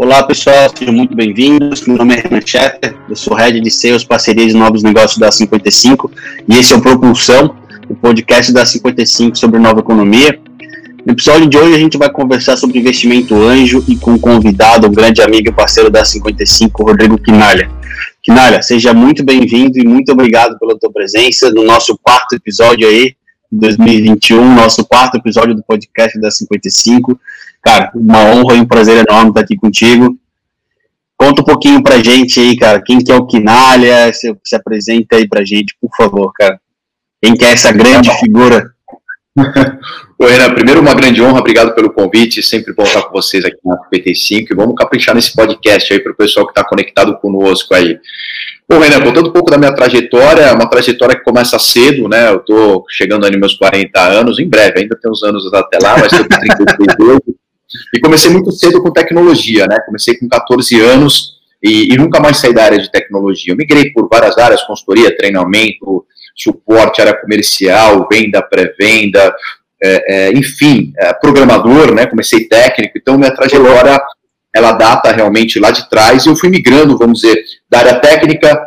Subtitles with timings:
[0.00, 1.84] Olá pessoal, sejam muito bem-vindos.
[1.84, 5.28] Meu nome é Renan Schetter, eu sou Head de Sales, Parcerias e Novos Negócios da
[5.32, 6.08] 55
[6.48, 7.56] e esse é o Propulsão,
[7.88, 10.38] o podcast da 55 sobre nova economia.
[11.04, 14.86] No episódio de hoje a gente vai conversar sobre investimento anjo e com um convidado,
[14.86, 17.68] um grande amigo e parceiro da 55, Rodrigo Quinalha.
[18.22, 23.16] Quinalha, seja muito bem-vindo e muito obrigado pela tua presença no nosso quarto episódio aí,
[23.50, 27.18] de 2021, nosso quarto episódio do podcast da 55.
[27.62, 30.18] Cara, uma honra e um prazer enorme estar aqui contigo.
[31.16, 35.16] Conta um pouquinho pra gente aí, cara, quem que é o Quinalha, se, se apresenta
[35.16, 36.60] aí pra gente, por favor, cara.
[37.20, 38.70] Quem que é essa grande figura?
[40.20, 43.58] Oi, Renan, primeiro uma grande honra, obrigado pelo convite, sempre bom estar com vocês aqui
[43.64, 47.74] na 55 e vamos caprichar nesse podcast aí para o pessoal que está conectado conosco
[47.74, 47.98] aí.
[48.68, 52.30] Bom, Renan, contando um pouco da minha trajetória, é uma trajetória que começa cedo, né,
[52.30, 55.96] eu estou chegando ali meus 40 anos, em breve, ainda tem uns anos até lá,
[55.98, 57.22] mas estou com 33 anos,
[57.94, 59.78] e comecei muito cedo com tecnologia, né?
[59.84, 63.52] Comecei com 14 anos e, e, nunca mais saí da área de tecnologia.
[63.52, 66.04] Eu migrei por várias áreas, consultoria, treinamento,
[66.36, 69.34] suporte, área comercial, venda, pré-venda,
[69.82, 72.06] é, é, enfim, é, programador, né?
[72.06, 74.00] Comecei técnico, então minha trajetória
[74.54, 78.58] ela data realmente lá de trás e eu fui migrando, vamos dizer, da área técnica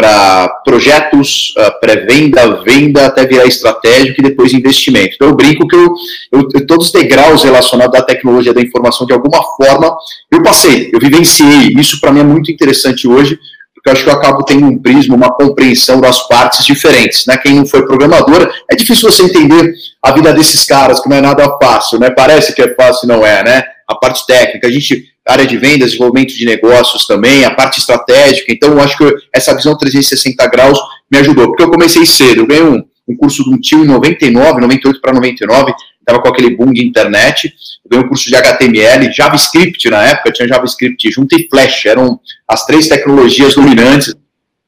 [0.00, 5.14] para projetos, uh, pré-venda, venda, até virar estratégico e depois investimento.
[5.14, 5.94] Então eu brinco que eu,
[6.32, 9.94] eu, todos os degraus relacionados à tecnologia da informação, de alguma forma,
[10.32, 11.74] eu passei, eu vivenciei.
[11.78, 13.38] Isso para mim é muito interessante hoje,
[13.74, 17.26] porque eu acho que eu acabo tendo um prisma, uma compreensão das partes diferentes.
[17.26, 17.36] Né?
[17.36, 21.20] Quem não foi programador, é difícil você entender a vida desses caras, que não é
[21.20, 22.08] nada fácil, né?
[22.08, 23.64] Parece que é fácil, não é, né?
[23.86, 28.52] A parte técnica, a gente área de vendas, desenvolvimento de negócios também, a parte estratégica.
[28.52, 30.78] Então, eu acho que essa visão 360 graus
[31.10, 32.40] me ajudou, porque eu comecei cedo.
[32.40, 36.28] Eu ganhei um, um curso de um tio em 99, 98 para 99, estava com
[36.28, 37.52] aquele boom de internet.
[37.84, 42.20] Eu ganhei um curso de HTML, JavaScript na época, tinha JavaScript junto e Flash, eram
[42.48, 44.14] as três tecnologias dominantes.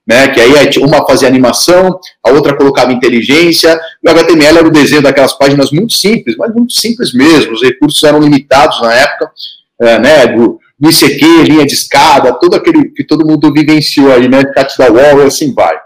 [0.04, 0.50] Né, que aí
[0.80, 5.70] uma fazia animação, a outra colocava inteligência, e o HTML era o desenho daquelas páginas
[5.70, 9.30] muito simples, mas muito simples mesmo, os recursos eram limitados na época,
[9.82, 14.28] é, né, do, do ICQ, linha de escada, todo aquele que todo mundo vivenciou aí,
[14.28, 15.76] né, chat da wall e assim vai.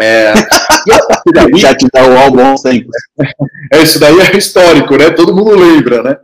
[0.00, 0.32] É,
[1.26, 2.88] e daí, chat da wall, bom sempre.
[3.72, 6.16] É, isso daí é histórico, né, todo mundo lembra, né.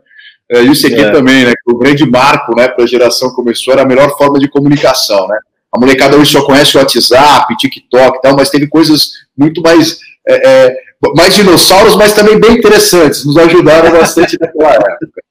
[0.49, 1.11] É, e o ICQ é.
[1.11, 4.39] também, né, que o grande marco, né, para a geração começou, era a melhor forma
[4.39, 5.37] de comunicação, né.
[5.75, 9.99] A molecada hoje só conhece o WhatsApp, TikTok e tal, mas teve coisas muito mais
[10.27, 10.77] é, é,
[11.15, 15.21] mais dinossauros, mas também bem interessantes, nos ajudaram bastante naquela época.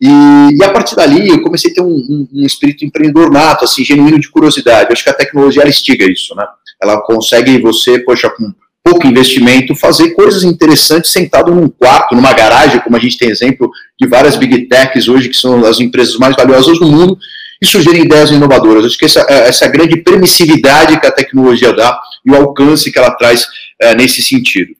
[0.00, 0.08] E,
[0.56, 3.84] e, a partir dali eu comecei a ter um, um, um, espírito empreendedor nato, assim,
[3.84, 4.88] genuíno de curiosidade.
[4.88, 6.46] Eu acho que a tecnologia ela instiga isso, né?
[6.80, 8.52] Ela consegue você, poxa, com
[8.84, 13.70] pouco investimento, fazer coisas interessantes sentado num quarto, numa garagem, como a gente tem exemplo
[14.00, 17.18] de várias big techs hoje, que são as empresas mais valiosas do mundo,
[17.60, 18.84] e sugerem ideias inovadoras.
[18.84, 23.10] Acho que essa, essa grande permissividade que a tecnologia dá e o alcance que ela
[23.10, 23.46] traz
[23.80, 24.70] é, nesse sentido.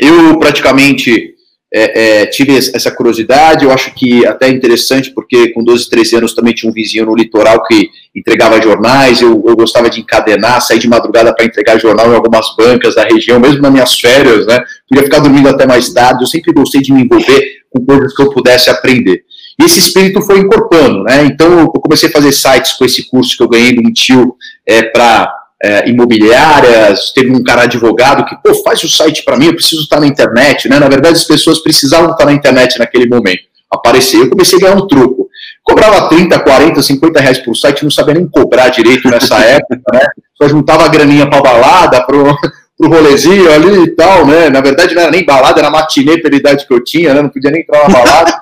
[0.00, 1.34] Eu praticamente
[1.72, 6.34] é, é, tive essa curiosidade, eu acho que até interessante, porque com 12, 13 anos
[6.34, 10.78] também tinha um vizinho no litoral que entregava jornais, eu, eu gostava de encadenar, sair
[10.78, 14.64] de madrugada para entregar jornal em algumas bancas da região, mesmo nas minhas férias, né?
[14.88, 18.22] Queria ficar dormindo até mais tarde, eu sempre gostei de me envolver com coisas que
[18.22, 19.24] eu pudesse aprender.
[19.60, 21.24] E esse espírito foi incorporando, né?
[21.24, 24.36] Então eu comecei a fazer sites com esse curso que eu ganhei de um tio
[24.66, 29.46] é, para é, imobiliárias, teve um cara advogado que, pô, faz o site para mim,
[29.46, 30.78] eu preciso estar na internet, né?
[30.78, 33.42] Na verdade, as pessoas precisavam estar na internet naquele momento.
[33.70, 35.28] Apareceu, eu comecei a ganhar um troco.
[35.64, 40.06] Cobrava 30, 40, 50 reais por site, não sabia nem cobrar direito nessa época, né?
[40.40, 42.24] Só juntava a graninha para balada, pro,
[42.78, 44.48] pro rolezinho ali e tal, né?
[44.48, 47.20] Na verdade, não era nem balada, era matinê pela idade que eu tinha, né?
[47.20, 48.40] Não podia nem entrar na balada.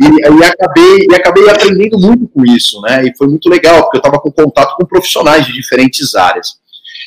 [0.00, 3.04] E, e, acabei, e acabei aprendendo muito com isso, né?
[3.06, 6.48] E foi muito legal, porque eu estava com contato com profissionais de diferentes áreas.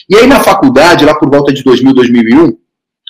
[0.09, 2.58] E aí na faculdade, lá por volta de 2000, 2001,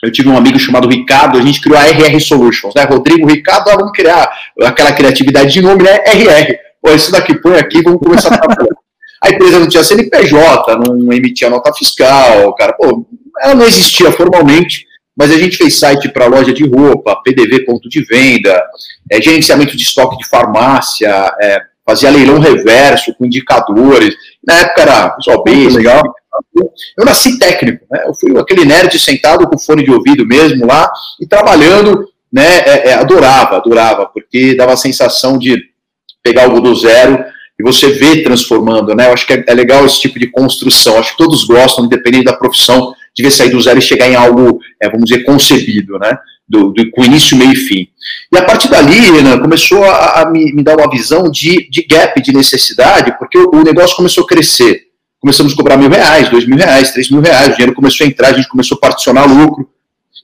[0.04, 2.84] eu tive um amigo chamado Ricardo, a gente criou a RR Solutions, né?
[2.84, 4.30] Rodrigo, Ricardo, ah, vamos criar
[4.62, 5.98] aquela criatividade de nome, né?
[6.06, 6.56] RR.
[6.82, 8.70] Pô, isso daqui põe aqui, vamos começar a trabalhar.
[9.20, 13.04] A empresa não tinha CNPJ, não emitia nota fiscal, cara, pô,
[13.42, 14.86] ela não existia formalmente,
[15.18, 18.64] mas a gente fez site para loja de roupa, PDV ponto de venda,
[19.12, 21.10] é, gerenciamento de estoque de farmácia,
[21.42, 24.14] é, fazia leilão reverso com indicadores.
[24.46, 26.04] Na época era só bem legal.
[26.98, 28.04] Eu nasci técnico, né?
[28.06, 30.88] Eu fui aquele nerd sentado com fone de ouvido mesmo lá
[31.20, 32.60] e trabalhando, né?
[32.60, 35.58] É, é, adorava, adorava, porque dava a sensação de
[36.22, 37.24] pegar algo do zero
[37.60, 39.08] e você vê transformando, né?
[39.08, 41.00] Eu acho que é, é legal esse tipo de construção.
[41.00, 44.16] Acho que todos gostam, independente da profissão, de ver sair do zero e chegar em
[44.16, 46.18] algo, é, vamos dizer, concebido, né?
[46.48, 47.88] do, do, com início, meio e fim.
[48.32, 51.84] E a partir dali, Renan, começou a, a me, me, dar uma visão de, de
[51.84, 54.84] gap, de necessidade, porque o, o, negócio começou a crescer.
[55.20, 58.08] Começamos a cobrar mil reais, dois mil reais, três mil reais, o dinheiro começou a
[58.08, 59.68] entrar, a gente começou a particionar lucro.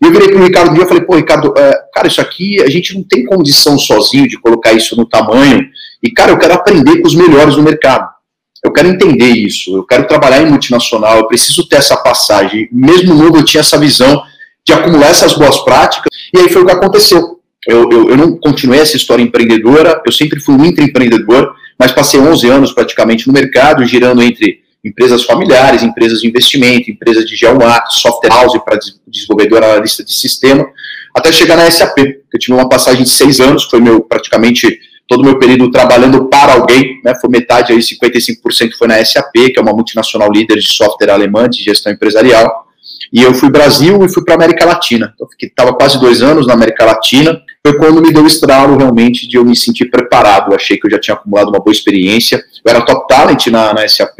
[0.01, 2.21] E eu virei para o Ricardo um dia e falei, pô, Ricardo, é, cara, isso
[2.21, 5.65] aqui a gente não tem condição sozinho de colocar isso no tamanho.
[6.01, 8.07] E, cara, eu quero aprender com os melhores do mercado.
[8.63, 12.69] Eu quero entender isso, eu quero trabalhar em multinacional, eu preciso ter essa passagem.
[12.71, 14.23] Mesmo novo, eu tinha essa visão
[14.65, 17.39] de acumular essas boas práticas, e aí foi o que aconteceu.
[17.67, 22.19] Eu, eu, eu não continuei essa história empreendedora, eu sempre fui um intraempreendedor, mas passei
[22.19, 27.99] 11 anos praticamente no mercado, girando entre empresas familiares, empresas de investimento, empresas de geomarketing,
[27.99, 30.65] software house para desenvolvedor analista de sistema,
[31.15, 31.97] até chegar na SAP.
[31.97, 36.25] Eu tive uma passagem de seis anos, foi meu praticamente todo o meu período trabalhando
[36.25, 40.57] para alguém, né, foi metade aí, 55% foi na SAP, que é uma multinacional líder
[40.57, 42.63] de software alemã de gestão empresarial,
[43.11, 45.13] e eu fui Brasil e fui para América Latina.
[45.13, 49.27] Então, estava quase dois anos na América Latina, foi quando me deu o estralo realmente
[49.27, 52.43] de eu me sentir preparado, eu achei que eu já tinha acumulado uma boa experiência,
[52.65, 54.19] eu era top talent na, na SAP,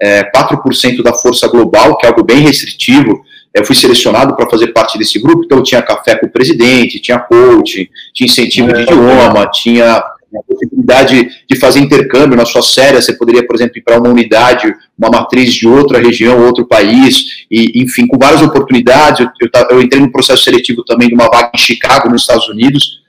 [0.00, 4.68] é, 4% da força global, que é algo bem restritivo, eu fui selecionado para fazer
[4.68, 8.80] parte desse grupo, então eu tinha café com o presidente, tinha coach, tinha incentivo de
[8.80, 8.82] é.
[8.82, 10.02] idioma, tinha
[10.36, 14.10] a possibilidade de fazer intercâmbio na sua série, você poderia, por exemplo, ir para uma
[14.10, 19.20] unidade, uma matriz de outra região, outro país, e, enfim, com várias oportunidades.
[19.20, 22.48] Eu, eu, eu entrei no processo seletivo também de uma vaga em Chicago, nos Estados
[22.48, 23.00] Unidos,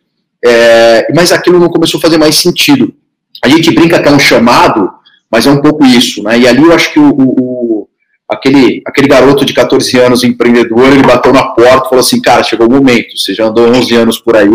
[0.43, 2.93] é, mas aquilo não começou a fazer mais sentido.
[3.43, 4.89] A gente brinca que é um chamado,
[5.29, 6.39] mas é um pouco isso, né?
[6.39, 7.87] E ali eu acho que o, o,
[8.27, 12.43] aquele, aquele garoto de 14 anos, empreendedor, ele bateu na porta e falou assim, cara,
[12.43, 14.49] chegou o momento, você já andou 11 anos por aí,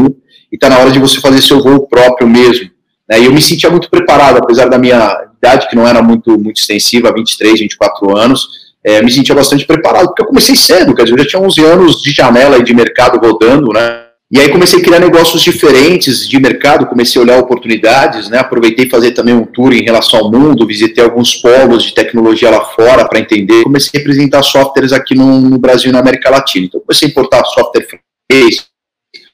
[0.54, 2.70] e está na hora de você fazer seu voo próprio mesmo.
[3.10, 3.22] Né?
[3.22, 6.58] E eu me sentia muito preparado, apesar da minha idade, que não era muito, muito
[6.58, 8.46] extensiva, 23, 24 anos,
[8.84, 11.64] é, me sentia bastante preparado, porque eu comecei cedo, quer dizer, eu já tinha 11
[11.64, 14.04] anos de janela e de mercado rodando, né?
[14.30, 18.38] E aí comecei a criar negócios diferentes de mercado, comecei a olhar oportunidades, né?
[18.38, 22.64] Aproveitei fazer também um tour em relação ao mundo, visitei alguns polos de tecnologia lá
[22.64, 23.64] fora para entender.
[23.64, 26.66] Comecei a apresentar softwares aqui no, no, Brasil e na América Latina.
[26.66, 27.86] Então comecei a importar software
[28.30, 28.66] francês,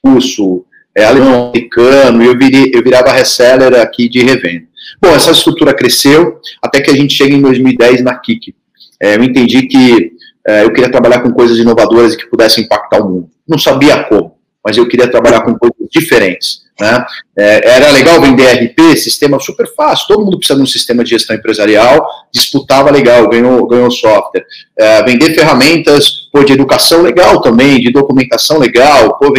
[0.03, 0.65] russo,
[0.95, 4.65] é, alemão, americano, e eu, virei, eu virava reseller aqui de revenda.
[5.01, 8.53] Bom, essa estrutura cresceu até que a gente chega em 2010 na Kik.
[9.01, 10.11] É, eu entendi que
[10.47, 13.29] é, eu queria trabalhar com coisas inovadoras e que pudessem impactar o mundo.
[13.47, 16.61] Não sabia como, mas eu queria trabalhar com coisas diferentes.
[16.79, 17.05] Né?
[17.37, 21.11] É, era legal vender RP, sistema super fácil, todo mundo precisa de um sistema de
[21.11, 24.45] gestão empresarial, disputava legal, ganhou, ganhou software.
[24.77, 29.31] É, vender ferramentas pô, de educação legal também, de documentação legal, pô,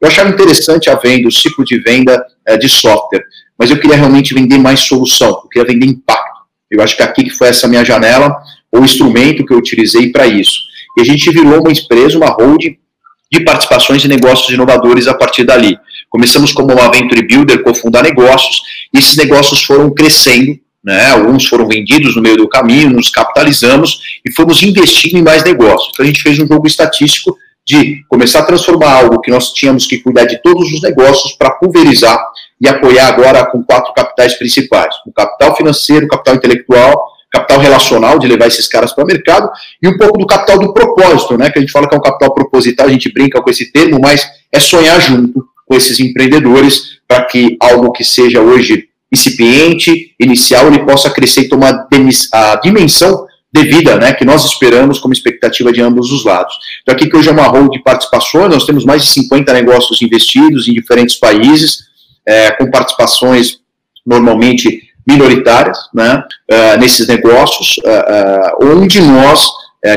[0.00, 3.24] eu achava interessante a venda, o ciclo de venda é, de software,
[3.58, 6.36] mas eu queria realmente vender mais solução, eu queria vender impacto.
[6.70, 8.36] Eu acho que aqui que foi essa minha janela,
[8.70, 10.60] o instrumento que eu utilizei para isso.
[10.98, 12.76] E a gente virou uma empresa, uma holding
[13.32, 15.78] de participações e negócios inovadores a partir dali.
[16.10, 18.62] Começamos como uma venture builder, cofundar negócios,
[18.92, 21.10] e esses negócios foram crescendo, né?
[21.10, 25.90] alguns foram vendidos no meio do caminho, nos capitalizamos e fomos investindo em mais negócios.
[25.92, 27.36] Então a gente fez um jogo estatístico
[27.66, 31.50] de começar a transformar algo que nós tínhamos que cuidar de todos os negócios para
[31.50, 32.16] pulverizar
[32.60, 38.18] e apoiar agora com quatro capitais principais: o capital financeiro, o capital intelectual, capital relacional,
[38.20, 39.50] de levar esses caras para o mercado,
[39.82, 41.50] e um pouco do capital do propósito, né?
[41.50, 43.98] Que a gente fala que é um capital proposital, a gente brinca com esse termo,
[44.00, 50.68] mas é sonhar junto com esses empreendedores para que algo que seja hoje incipiente, inicial,
[50.68, 51.86] ele possa crescer e tomar
[52.32, 56.54] a dimensão devida, né, que nós esperamos como expectativa de ambos os lados.
[56.82, 60.02] Então, aqui que hoje é uma rol de participações, nós temos mais de 50 negócios
[60.02, 61.86] investidos em diferentes países,
[62.26, 63.58] é, com participações
[64.04, 69.48] normalmente minoritárias, né, uh, nesses negócios, uh, uh, onde nós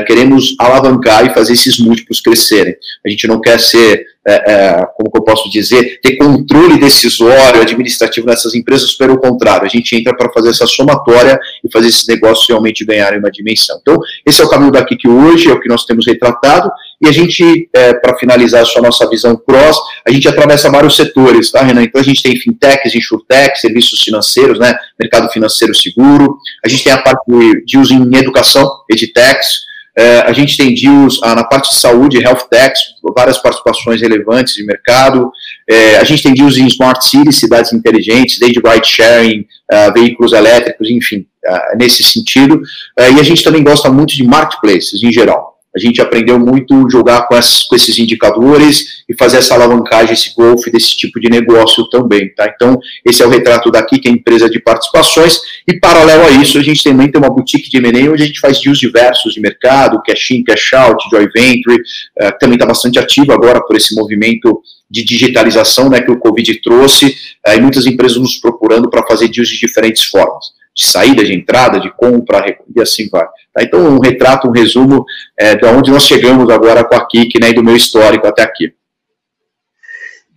[0.02, 2.74] queremos alavancar e fazer esses múltiplos crescerem.
[3.04, 7.62] A gente não quer ser é, é, como que eu posso dizer, ter controle decisório,
[7.62, 12.06] administrativo nessas empresas, pelo contrário, a gente entra para fazer essa somatória e fazer esses
[12.06, 13.78] negócios realmente ganharem uma dimensão.
[13.80, 16.70] Então, esse é o caminho daqui que hoje é o que nós temos retratado,
[17.02, 20.96] e a gente, é, para finalizar só a nossa visão cross, a gente atravessa vários
[20.96, 21.82] setores, tá, Renan?
[21.82, 26.92] Então, a gente tem fintechs, insurtechs, serviços financeiros, né, mercado financeiro seguro, a gente tem
[26.92, 27.24] a parte
[27.64, 29.70] de uso em educação, edtechs,
[30.00, 32.80] é, a gente tem deals ah, na parte de saúde, health techs,
[33.14, 35.30] várias participações relevantes de mercado.
[35.68, 39.40] É, a gente tem deals em smart cities, cidades inteligentes, desde ride sharing,
[39.70, 42.62] uh, veículos elétricos, enfim, uh, nesse sentido.
[42.98, 45.59] Uh, e a gente também gosta muito de marketplaces em geral.
[45.74, 47.34] A gente aprendeu muito jogar com,
[47.68, 52.52] com esses indicadores e fazer essa alavancagem, esse golfe desse tipo de negócio também, tá?
[52.54, 56.30] Então, esse é o retrato daqui, que é a empresa de participações, e paralelo a
[56.30, 59.34] isso, a gente também tem uma boutique de M&A onde a gente faz deals diversos
[59.34, 63.76] de mercado, cash in, cash out, joint venture, uh, também está bastante ativo agora por
[63.76, 67.16] esse movimento de digitalização né, que o Covid trouxe,
[67.46, 71.80] e muitas empresas nos procurando para fazer deals de diferentes formas de saída, de entrada,
[71.80, 72.44] de compra,
[72.74, 73.24] e assim vai.
[73.52, 73.62] Tá?
[73.62, 75.04] Então, um retrato, um resumo
[75.36, 78.42] é, de onde nós chegamos agora com a Kik, né, e do meu histórico até
[78.42, 78.72] aqui.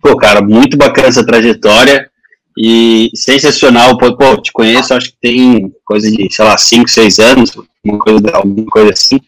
[0.02, 2.10] Pô, cara, muito bacana essa trajetória
[2.58, 3.96] e sensacional.
[3.96, 7.98] Pô, pô te conheço, acho que tem coisa de, sei lá, 5, 6 anos, uma
[7.98, 9.18] coisa, alguma coisa assim.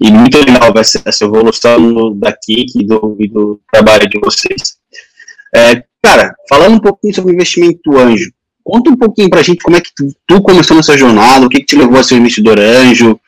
[0.00, 4.76] E muito legal essa, essa evolução da Kik e do, do trabalho de vocês.
[5.54, 8.30] É, cara, falando um pouquinho sobre investimento anjo,
[8.64, 11.50] Conta um pouquinho para a gente como é que tu, tu, começou nessa jornada, o
[11.50, 13.20] que, que te levou a ser investidor anjo,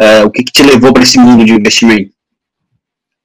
[0.00, 2.14] é, o que, que te levou para esse mundo de investimento.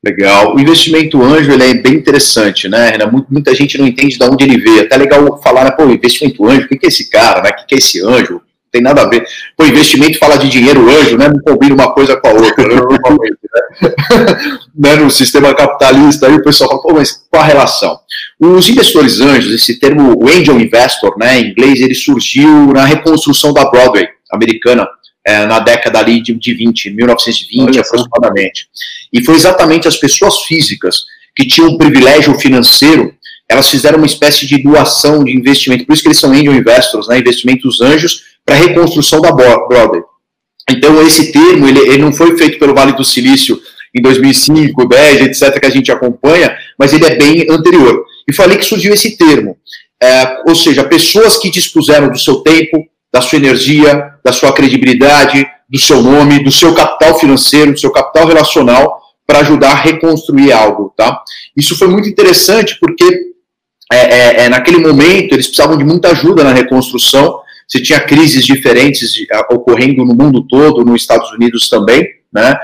[0.04, 0.56] Legal.
[0.56, 2.94] O investimento anjo ele é bem interessante, né,
[3.30, 4.82] Muita gente não entende de onde ele veio.
[4.82, 7.52] Até legal falar, né, pô, investimento anjo, o que, é esse cara, né?
[7.52, 8.42] O que é esse anjo?
[8.72, 9.26] Tem nada a ver.
[9.58, 11.28] Pô, investimento fala de dinheiro anjo, né?
[11.28, 12.76] Não combina uma coisa com a outra, né?
[14.76, 14.96] né?
[14.96, 18.00] No sistema capitalista, aí o pessoal fala, pô, mas qual a relação?
[18.40, 23.52] Os investidores anjos, esse termo, o angel investor, né, em inglês, ele surgiu na reconstrução
[23.52, 24.88] da Broadway americana,
[25.26, 28.68] é, na década ali de, de 20, 1920 Olha aproximadamente.
[29.12, 31.04] E foi exatamente as pessoas físicas
[31.36, 33.14] que tinham um privilégio financeiro,
[33.50, 37.08] elas fizeram uma espécie de doação de investimento, por isso que eles são angel investors,
[37.08, 40.02] né, investimentos anjos, para a reconstrução da Broadway.
[40.68, 43.62] Então, esse termo, ele, ele não foi feito pelo Vale do Silício
[43.94, 48.04] em 2005, 10, etc., que a gente acompanha, mas ele é bem anterior.
[48.28, 49.56] E falei que surgiu esse termo.
[50.02, 55.46] É, ou seja, pessoas que dispuseram do seu tempo, da sua energia, da sua credibilidade,
[55.70, 60.52] do seu nome, do seu capital financeiro, do seu capital relacional para ajudar a reconstruir
[60.52, 61.22] algo, tá?
[61.56, 63.30] Isso foi muito interessante porque
[63.92, 67.39] é, é, é, naquele momento eles precisavam de muita ajuda na reconstrução.
[67.70, 69.14] Você tinha crises diferentes
[69.52, 72.56] ocorrendo no mundo todo, nos Estados Unidos também, né?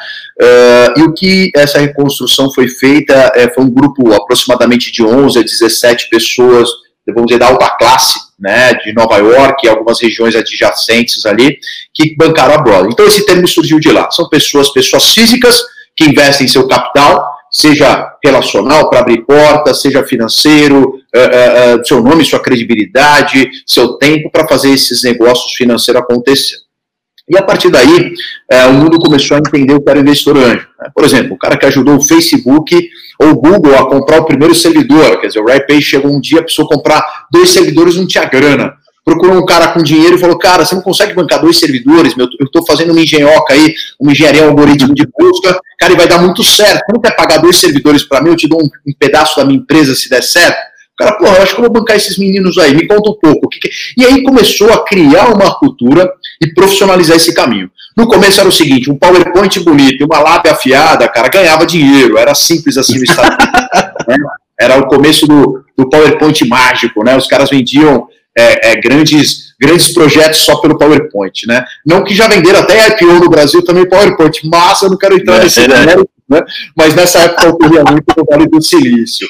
[0.41, 5.39] Uh, e o que essa reconstrução foi feita é, foi um grupo aproximadamente de 11
[5.39, 6.69] a 17 pessoas,
[7.07, 11.57] vamos dizer, da alta classe, né, de Nova York e algumas regiões adjacentes ali,
[11.93, 12.91] que bancaram a Broadway.
[12.91, 14.09] Então esse termo surgiu de lá.
[14.11, 15.61] São pessoas, pessoas físicas
[15.95, 22.25] que investem seu capital, seja relacional para abrir portas, seja financeiro, uh, uh, seu nome,
[22.25, 26.57] sua credibilidade, seu tempo para fazer esses negócios financeiros acontecer.
[27.29, 28.13] E a partir daí,
[28.69, 30.67] o mundo começou a entender o que era investidor anjo.
[30.79, 30.89] Né?
[30.93, 32.87] Por exemplo, o cara que ajudou o Facebook
[33.19, 36.43] ou o Google a comprar o primeiro servidor, quer dizer, o RaiPay chegou um dia,
[36.43, 38.75] precisou comprar dois servidores, não tinha grana.
[39.05, 42.27] Procurou um cara com dinheiro e falou, cara, você não consegue bancar dois servidores, meu,
[42.39, 46.07] eu estou fazendo uma engenhoca aí, uma engenharia, um algoritmo de busca, cara, e vai
[46.07, 46.79] dar muito certo.
[46.79, 49.45] Você não quer pagar dois servidores para mim, eu te dou um, um pedaço da
[49.45, 50.57] minha empresa se der certo?
[50.57, 53.19] O cara, porra, eu acho que eu vou bancar esses meninos aí, me conta um
[53.21, 53.47] pouco.
[53.47, 53.69] Que que...
[53.95, 57.69] E aí começou a criar uma cultura e profissionalizar esse caminho.
[57.95, 62.17] No começo era o seguinte, um PowerPoint bonito e uma lábia afiada, cara, ganhava dinheiro,
[62.17, 63.37] era simples assim no Estado
[64.07, 64.15] né?
[64.57, 67.17] Era o começo do, do PowerPoint mágico, né?
[67.17, 68.07] Os caras vendiam
[68.37, 71.63] é, é, grandes, grandes projetos só pelo PowerPoint, né?
[71.85, 75.37] Não que já venderam até IPO no Brasil também PowerPoint, mas eu não quero entrar
[75.37, 76.41] é, nesse mérito, né?
[76.75, 79.27] Mas nessa época ocorria muito no Vale do Silício.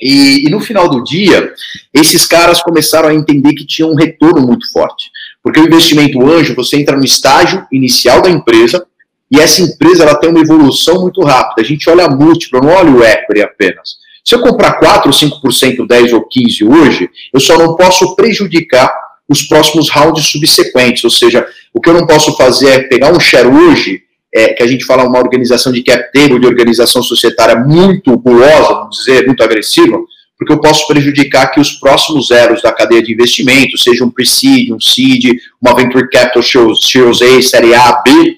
[0.00, 1.52] E, e, no final do dia,
[1.94, 5.10] esses caras começaram a entender que tinha um retorno muito forte.
[5.40, 8.84] Porque o investimento anjo, você entra no estágio inicial da empresa,
[9.30, 11.62] e essa empresa ela tem uma evolução muito rápida.
[11.62, 13.96] A gente olha a múltiplo, não olha o equity apenas.
[14.24, 18.92] Se eu comprar 4 ou 5%, 10 ou 15 hoje, eu só não posso prejudicar
[19.28, 21.02] os próximos rounds subsequentes.
[21.04, 24.02] Ou seja, o que eu não posso fazer é pegar um share hoje
[24.34, 28.74] é, que a gente fala uma organização de cap table, de organização societária muito gulosa,
[28.74, 29.98] vamos dizer, muito agressiva,
[30.38, 34.72] porque eu posso prejudicar que os próximos zeros da cadeia de investimento, seja um pre-seed,
[34.72, 38.36] um seed, uma venture capital Series A, série A, B,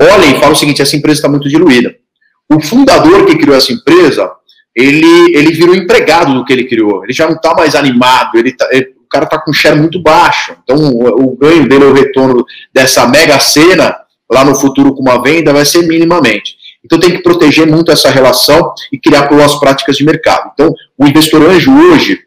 [0.00, 1.94] olhem e falam o seguinte, essa empresa está muito diluída.
[2.52, 4.30] O fundador que criou essa empresa,
[4.78, 8.52] ele, ele virou empregado do que ele criou, ele já não está mais animado, ele,
[8.52, 11.94] tá, ele o cara está com share muito baixo, então o, o ganho dele, o
[11.94, 13.96] retorno dessa mega cena,
[14.30, 16.56] lá no futuro com uma venda vai ser minimamente.
[16.84, 20.50] Então tem que proteger muito essa relação e criar boas práticas de mercado.
[20.52, 22.20] Então, o investidor anjo hoje,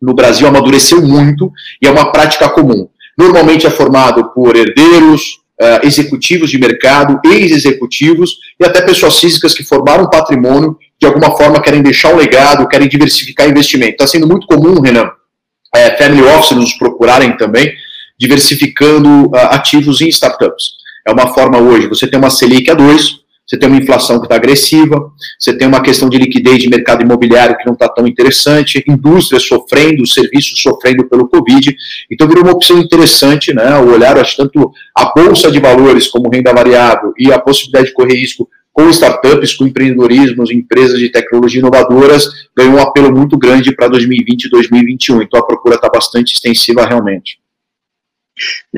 [0.00, 2.88] no Brasil, amadureceu muito e é uma prática comum.
[3.18, 9.64] Normalmente é formado por herdeiros, uh, executivos de mercado, ex-executivos e até pessoas físicas que
[9.64, 13.92] formaram patrimônio, de alguma forma querem deixar um legado, querem diversificar investimento.
[13.92, 15.08] Está sendo muito comum, Renan,
[15.74, 17.72] é, family offices nos procurarem também,
[18.18, 20.78] diversificando uh, ativos em startups.
[21.06, 24.26] É uma forma hoje, você tem uma Selic a 2, você tem uma inflação que
[24.26, 28.06] está agressiva, você tem uma questão de liquidez de mercado imobiliário que não está tão
[28.06, 31.74] interessante, indústria sofrendo, serviços sofrendo pelo Covid.
[32.10, 33.78] Então virou uma opção interessante, né?
[33.78, 37.94] O olhar, acho, tanto a bolsa de valores como renda variável e a possibilidade de
[37.94, 38.46] correr risco
[38.78, 44.44] com startups, com empreendedorismo, empresas de tecnologia inovadoras, ganhou um apelo muito grande para 2020
[44.44, 45.22] e 2021.
[45.22, 47.40] Então a procura está bastante extensiva realmente.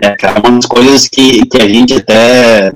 [0.03, 2.73] É, cara, uma das coisas que, que a gente até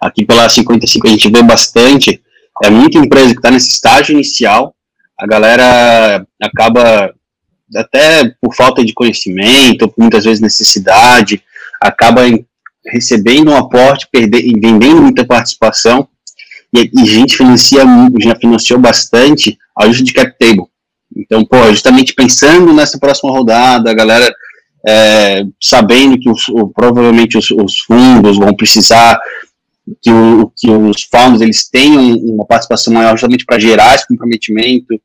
[0.00, 2.22] aqui pela 55 a gente vê bastante,
[2.64, 4.74] é muita empresa que está nesse estágio inicial,
[5.20, 7.14] a galera acaba,
[7.76, 11.42] até por falta de conhecimento, muitas vezes necessidade,
[11.78, 12.22] acaba
[12.86, 16.08] recebendo um aporte, perdendo, vendendo muita participação,
[16.74, 17.82] e, e a gente financia,
[18.20, 20.66] já financiou bastante a ajuste de cap table.
[21.14, 24.34] Então, pô, justamente pensando nessa próxima rodada, a galera
[24.86, 29.20] é, sabendo que os, provavelmente os, os, fundos vão precisar
[30.00, 35.00] que, o, que os founders eles tenham uma participação maior justamente para gerar esse comprometimento,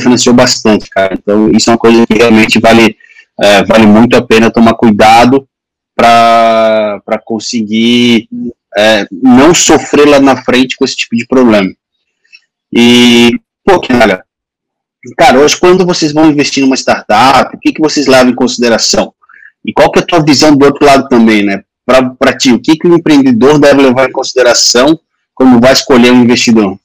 [0.00, 1.14] financiou bastante, cara.
[1.14, 2.96] Então, isso é uma coisa que realmente vale,
[3.40, 5.46] é, vale muito a pena tomar cuidado
[5.94, 8.28] para conseguir
[8.76, 11.72] é, não sofrer lá na frente com esse tipo de problema.
[12.72, 14.24] E, pô, cara,
[15.16, 19.12] cara, hoje quando vocês vão investir numa startup, o que, que vocês levam em consideração?
[19.64, 21.62] E qual que é a tua visão do outro lado também, né?
[22.18, 24.98] para ti, o que, que o empreendedor deve levar em consideração
[25.32, 26.76] quando vai escolher um investidor?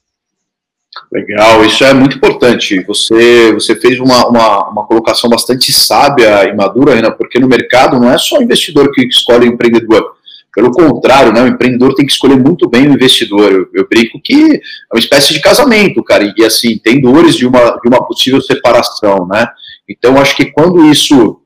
[1.11, 2.81] Legal, isso é muito importante.
[2.83, 7.99] Você, você fez uma, uma, uma colocação bastante sábia e madura, Renan, porque no mercado
[7.99, 10.15] não é só o investidor que escolhe o empreendedor.
[10.53, 13.51] Pelo contrário, né, o empreendedor tem que escolher muito bem o investidor.
[13.51, 17.47] Eu, eu brinco que é uma espécie de casamento, cara, e assim, tem dores de
[17.47, 19.47] uma, de uma possível separação, né?
[19.87, 21.40] Então, acho que quando isso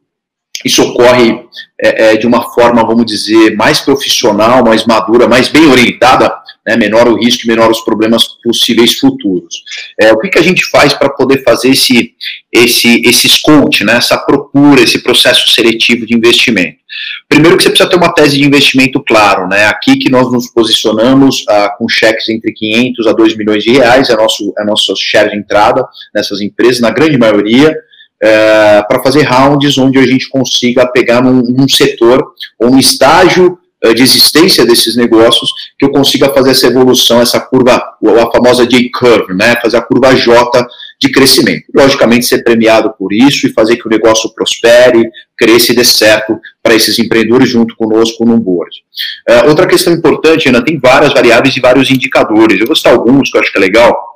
[0.63, 1.41] isso ocorre
[1.81, 6.33] é, é, de uma forma, vamos dizer, mais profissional, mais madura, mais bem orientada,
[6.65, 9.63] né, menor o risco e menor os problemas possíveis futuros.
[9.99, 12.13] É, o que, que a gente faz para poder fazer esse,
[12.51, 16.77] esse, esse scout, né, essa procura, esse processo seletivo de investimento?
[17.27, 20.47] Primeiro que você precisa ter uma tese de investimento claro, né, aqui que nós nos
[20.47, 24.95] posicionamos ah, com cheques entre 500 a 2 milhões de reais, é nosso, é nosso
[24.95, 27.75] share de entrada nessas empresas, na grande maioria,
[28.21, 32.25] é, para fazer rounds onde a gente consiga pegar num, num setor
[32.59, 37.39] ou um estágio é, de existência desses negócios que eu consiga fazer essa evolução, essa
[37.39, 40.67] curva, a famosa J-curve, né, fazer a curva J
[40.99, 41.65] de crescimento.
[41.75, 46.39] Logicamente, ser premiado por isso e fazer que o negócio prospere, cresça e dê certo
[46.63, 48.71] para esses empreendedores junto conosco no board.
[49.29, 52.59] Uh, outra questão importante, ainda tem várias variáveis e vários indicadores.
[52.59, 54.14] Eu vou citar alguns que eu acho que é legal.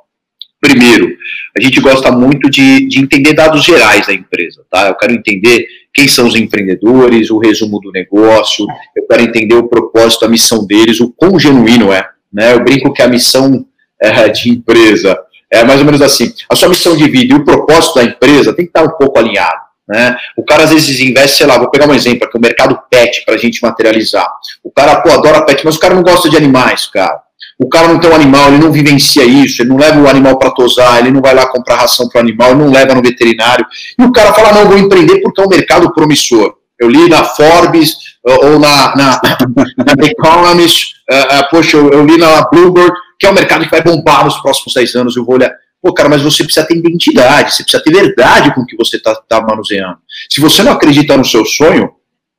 [0.60, 1.08] Primeiro,
[1.56, 4.88] a gente gosta muito de, de entender dados gerais da empresa, tá?
[4.88, 9.68] Eu quero entender quem são os empreendedores, o resumo do negócio, eu quero entender o
[9.68, 12.52] propósito, a missão deles, o quão genuíno é, né?
[12.52, 13.64] Eu brinco que a missão
[14.00, 15.18] é, de empresa
[15.50, 18.54] é mais ou menos assim, a sua missão de vida e o propósito da empresa
[18.54, 19.70] tem que estar um pouco alinhado.
[19.88, 20.16] Né?
[20.36, 23.24] O cara às vezes investe, sei lá, vou pegar um exemplo aqui, o mercado pet
[23.24, 24.28] para a gente materializar.
[24.62, 27.20] O cara, pô, adora pet, mas o cara não gosta de animais, cara.
[27.62, 30.38] O cara não tem um animal, ele não vivencia isso, ele não leva o animal
[30.38, 33.02] para tosar, ele não vai lá comprar ração para o animal, ele não leva no
[33.02, 33.66] veterinário.
[33.98, 36.54] E o cara fala, não, vou empreender porque é um mercado promissor.
[36.80, 39.20] Eu li na Forbes ou na, na,
[39.94, 43.70] na Economist, uh, uh, poxa, eu, eu, li na Bloomberg, que é um mercado que
[43.70, 45.52] vai bombar nos próximos 10 anos, eu vou olhar.
[45.82, 48.96] Pô, cara, mas você precisa ter identidade, você precisa ter verdade com o que você
[48.96, 49.98] está tá manuseando.
[50.30, 51.90] Se você não acredita no seu sonho,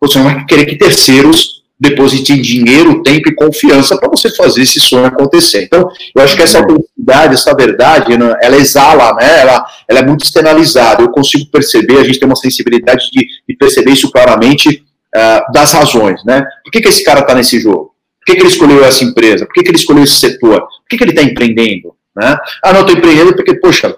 [0.02, 4.80] você não vai querer que terceiros depositem dinheiro, tempo e confiança para você fazer esse
[4.80, 5.64] sonho acontecer.
[5.64, 10.06] Então, eu acho que essa autenticidade, essa verdade, né, ela exala, né, ela, ela é
[10.06, 11.02] muito externalizada.
[11.02, 14.84] Eu consigo perceber, a gente tem uma sensibilidade de, de perceber isso claramente
[15.16, 16.24] uh, das razões.
[16.24, 16.46] Né?
[16.64, 17.96] Por que, que esse cara está nesse jogo?
[18.20, 19.48] Por que, que ele escolheu essa empresa?
[19.48, 20.62] Por que, que ele escolheu esse setor?
[20.62, 21.96] Por que, que ele está empreendendo?
[22.16, 22.38] Né?
[22.64, 23.96] Ah, não, estou empreendendo porque, poxa,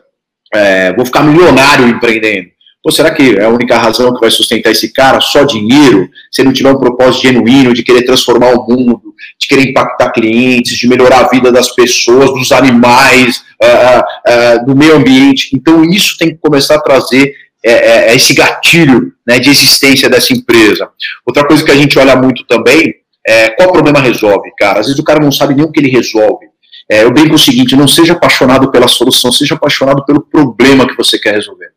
[0.55, 2.47] é, vou ficar milionário empreendendo.
[2.83, 6.09] Pô, será que é a única razão que vai sustentar esse cara só dinheiro?
[6.29, 10.11] Se ele não tiver um propósito genuíno de querer transformar o mundo, de querer impactar
[10.11, 15.55] clientes, de melhorar a vida das pessoas, dos animais, uh, uh, do meio ambiente.
[15.55, 17.33] Então, isso tem que começar a trazer
[17.65, 20.89] é, esse gatilho né, de existência dessa empresa.
[21.25, 24.81] Outra coisa que a gente olha muito também é qual problema resolve, cara.
[24.81, 26.47] Às vezes o cara não sabe nem o que ele resolve.
[26.89, 30.97] É, eu brinco o seguinte: não seja apaixonado pela solução, seja apaixonado pelo problema que
[30.97, 31.69] você quer resolver.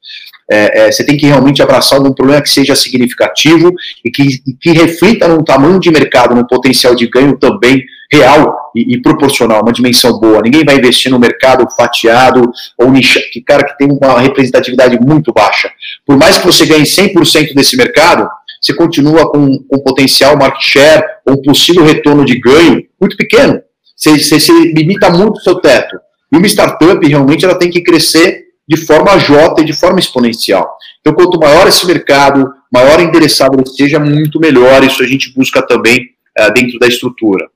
[0.48, 3.72] É, é, você tem que realmente abraçar algum problema que seja significativo
[4.04, 8.94] e que, que reflita num tamanho de mercado, num potencial de ganho também real e,
[8.94, 10.40] e, proporcional, uma dimensão boa.
[10.40, 15.32] Ninguém vai investir no mercado fatiado ou nicho, que cara que tem uma representatividade muito
[15.32, 15.68] baixa.
[16.06, 18.28] Por mais que você ganhe 100% desse mercado,
[18.60, 23.60] você continua com, com potencial market share ou um possível retorno de ganho muito pequeno.
[23.96, 25.96] Você, você, você limita muito o seu teto.
[26.30, 30.76] E uma startup, realmente, ela tem que crescer de forma J e de forma exponencial.
[31.00, 34.84] Então, quanto maior esse mercado, maior endereçado ele seja, muito melhor.
[34.84, 36.00] Isso a gente busca também
[36.38, 37.48] uh, dentro da estrutura.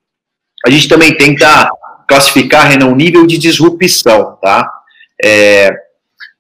[0.64, 1.68] A gente também tenta
[2.09, 4.68] classificar, Renan, o nível de disrupção, tá?
[5.22, 5.70] É,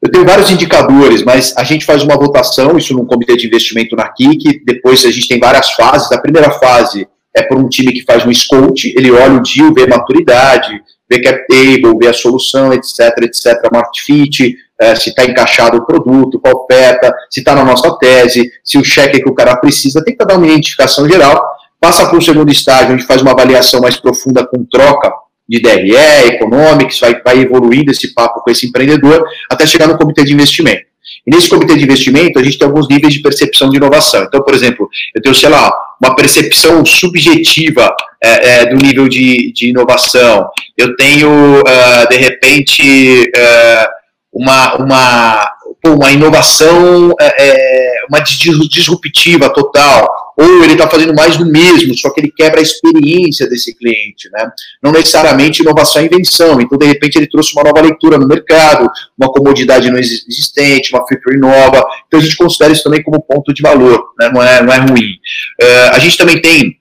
[0.02, 3.94] eu tenho vários indicadores, mas a gente faz uma votação, isso num comitê de investimento
[3.94, 6.10] na KIC, depois a gente tem várias fases.
[6.10, 7.06] A primeira fase
[7.36, 11.20] é por um time que faz um scout, ele olha o deal, vê maturidade, vê
[11.20, 16.40] cap table, vê a solução, etc, etc, market fit, é, se está encaixado o produto,
[16.40, 20.16] qual oferta, se está na nossa tese, se o cheque que o cara precisa, tem
[20.16, 21.40] que dar uma identificação geral,
[21.80, 25.12] passa para o segundo estágio, onde faz uma avaliação mais profunda com troca
[25.48, 25.96] de DRE,
[26.34, 30.89] economics, vai, vai evoluindo esse papo com esse empreendedor, até chegar no comitê de investimento.
[31.26, 34.24] E nesse comitê de investimento, a gente tem alguns níveis de percepção de inovação.
[34.24, 35.70] Então, por exemplo, eu tenho, sei lá,
[36.02, 40.48] uma percepção subjetiva é, é, do nível de, de inovação.
[40.76, 43.86] Eu tenho, uh, de repente, uh,
[44.32, 45.52] uma, uma,
[45.84, 52.20] uma inovação, é, uma disruptiva total, ou ele está fazendo mais do mesmo, só que
[52.20, 54.50] ele quebra a experiência desse cliente, né?
[54.82, 58.90] Não necessariamente inovação é invenção, então de repente ele trouxe uma nova leitura no mercado,
[59.18, 63.52] uma comodidade não existente, uma feature nova, então a gente considera isso também como ponto
[63.52, 64.30] de valor, né?
[64.32, 65.12] não, é, não é ruim.
[65.60, 66.80] Uh, a gente também tem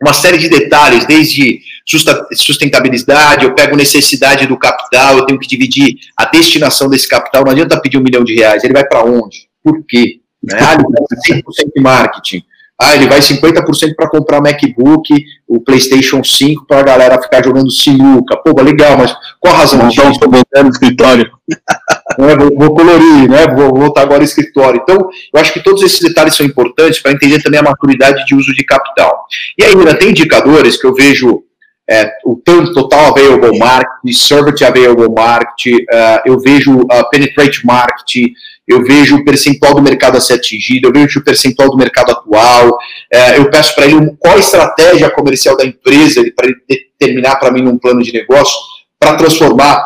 [0.00, 1.60] uma série de detalhes, desde
[2.34, 7.52] sustentabilidade, eu pego necessidade do capital, eu tenho que dividir a destinação desse capital, não
[7.52, 9.48] adianta pedir um milhão de reais, ele vai para onde?
[9.62, 10.20] Por quê?
[10.42, 10.58] Né?
[10.60, 11.42] Ah, ele vai 100%
[11.74, 12.42] de marketing.
[12.80, 15.08] Ah, ele vai 50% para comprar MacBook,
[15.46, 18.36] o PlayStation 5 para a galera ficar jogando sinuca.
[18.36, 20.02] Pô, legal, mas qual a razão disso?
[20.10, 21.30] Estou botando no escritório.
[22.16, 23.48] É, vou, vou, colorir, né?
[23.48, 24.80] Vou voltar agora ao escritório.
[24.80, 24.96] Então,
[25.34, 28.54] eu acho que todos esses detalhes são importantes para entender também a maturidade de uso
[28.54, 29.26] de capital.
[29.58, 31.42] E aí, ainda tem indicadores que eu vejo
[31.88, 38.30] é, o tanto total available market, service available market, uh, eu vejo uh, penetrate market,
[38.66, 42.12] eu vejo o percentual do mercado a ser atingido, eu vejo o percentual do mercado
[42.12, 47.36] atual, uh, eu peço para ele qual a estratégia comercial da empresa para ele determinar
[47.36, 48.54] para mim um plano de negócio
[48.98, 49.82] para transformar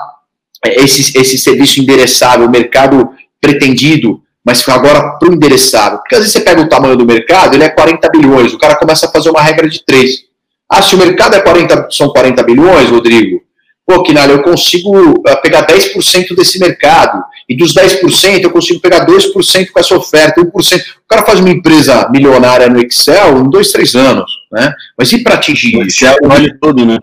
[0.64, 3.10] é, esse, esse serviço endereçável, o mercado
[3.40, 5.98] pretendido, mas agora para o endereçável.
[5.98, 8.76] Porque às vezes você pega o tamanho do mercado, ele é 40 bilhões, o cara
[8.76, 10.28] começa a fazer uma regra de 3
[10.68, 13.42] ah, se o mercado é 40, são 40 bilhões, Rodrigo,
[13.88, 17.24] pô, Quinalha, eu consigo uh, pegar 10% desse mercado.
[17.48, 20.50] E dos 10%, eu consigo pegar 2% com essa oferta, 1%.
[20.50, 24.30] O cara faz uma empresa milionária no Excel em dois, três anos.
[24.52, 24.70] Né?
[24.96, 26.04] Mas e para atingir o isso?
[26.04, 26.98] Excel vale tudo, né?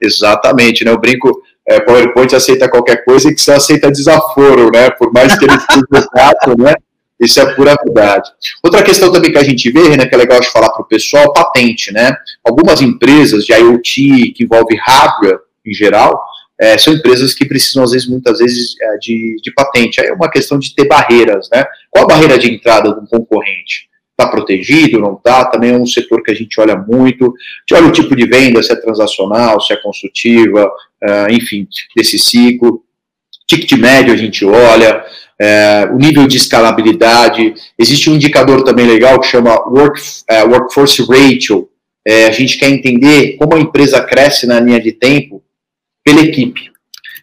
[0.00, 0.90] Exatamente, né?
[0.90, 4.88] Eu brinco, é, PowerPoint aceita qualquer coisa e Excel aceita desaforo, né?
[4.88, 6.72] Por mais que ele seja gato, né?
[7.20, 8.30] Isso é pura verdade.
[8.64, 10.88] Outra questão também que a gente vê, né, que é legal de falar para o
[10.88, 12.16] pessoal, patente, né?
[12.42, 16.22] Algumas empresas de IoT que envolve hardware em geral,
[16.60, 20.00] é, são empresas que precisam, às vezes, muitas vezes, é, de, de patente.
[20.00, 21.64] Aí é uma questão de ter barreiras, né?
[21.90, 23.88] Qual a barreira de entrada do concorrente?
[24.12, 25.44] Está protegido, não está?
[25.46, 27.24] Também é um setor que a gente olha muito.
[27.24, 31.66] A gente olha o tipo de venda, se é transacional, se é consultiva, uh, enfim,
[31.96, 32.84] desse ciclo.
[33.48, 35.04] Ticket médio a gente olha,
[35.40, 37.54] é, o nível de escalabilidade.
[37.76, 41.68] Existe um indicador também legal que chama work, é, Workforce Ratio.
[42.06, 45.41] É, a gente quer entender como a empresa cresce na linha de tempo
[46.04, 46.70] pela equipe.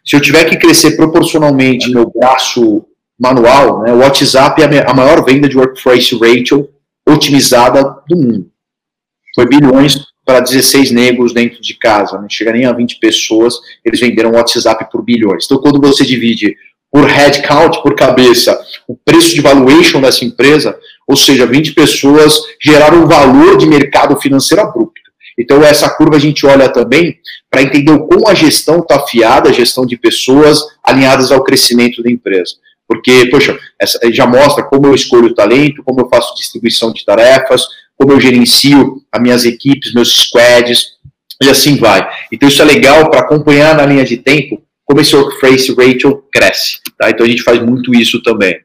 [0.06, 2.86] Se eu tiver que crescer proporcionalmente meu braço
[3.20, 6.70] manual, né, o WhatsApp é a maior venda de Workforce Ratio
[7.08, 8.50] otimizada do mundo.
[9.36, 14.00] Foi bilhões para 16 negros dentro de casa, não chega nem a 20 pessoas, eles
[14.00, 15.46] venderam o WhatsApp por bilhões.
[15.46, 16.56] Então, quando você divide
[16.92, 23.04] por headcount, por cabeça, o preço de valuation dessa empresa, ou seja, 20 pessoas geraram
[23.04, 25.09] um valor de mercado financeiro abrupto.
[25.40, 27.18] Então, essa curva a gente olha também
[27.50, 32.12] para entender como a gestão está afiada, a gestão de pessoas alinhadas ao crescimento da
[32.12, 32.56] empresa.
[32.86, 37.06] Porque, poxa, essa já mostra como eu escolho o talento, como eu faço distribuição de
[37.06, 37.66] tarefas,
[37.98, 40.98] como eu gerencio as minhas equipes, meus squads,
[41.42, 42.06] e assim vai.
[42.32, 46.80] Então, isso é legal para acompanhar na linha de tempo como esse workforce ratio cresce.
[46.98, 47.12] Tá?
[47.12, 48.56] Então a gente faz muito isso também.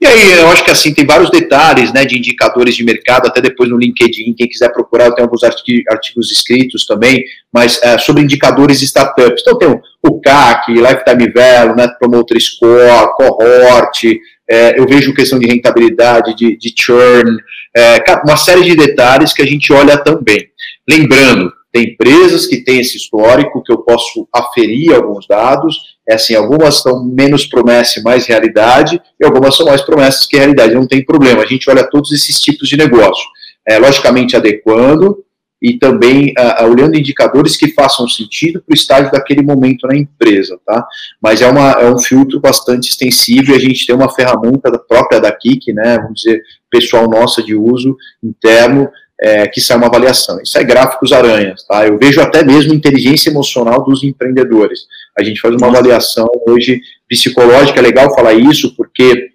[0.00, 3.40] E aí eu acho que assim tem vários detalhes né, de indicadores de mercado, até
[3.40, 8.22] depois no LinkedIn, quem quiser procurar, eu tenho alguns artigos escritos também, mas é, sobre
[8.22, 9.42] indicadores de startups.
[9.42, 14.04] Então tem o CAC, Lifetime Value, Net Promoter Score, Cohort,
[14.48, 17.38] é, eu vejo questão de rentabilidade, de, de churn,
[17.76, 20.46] é, uma série de detalhes que a gente olha também.
[20.88, 25.96] Lembrando, tem empresas que têm esse histórico que eu posso aferir alguns dados.
[26.06, 30.36] É assim, algumas são menos promessa e mais realidade, e algumas são mais promessas que
[30.36, 30.74] realidade.
[30.74, 31.42] Não tem problema.
[31.42, 33.24] A gente olha todos esses tipos de negócio.
[33.66, 35.24] É, logicamente adequando
[35.62, 40.58] e também uh, olhando indicadores que façam sentido para o estágio daquele momento na empresa,
[40.66, 40.84] tá?
[41.22, 45.20] Mas é, uma, é um filtro bastante extensivo e a gente tem uma ferramenta própria
[45.20, 50.40] da KIC, né, vamos dizer, pessoal nossa de uso interno, é, que sai uma avaliação.
[50.42, 51.86] Isso é gráficos aranhas, tá?
[51.86, 54.80] Eu vejo até mesmo inteligência emocional dos empreendedores.
[55.16, 59.30] A gente faz uma avaliação hoje psicológica, é legal falar isso, porque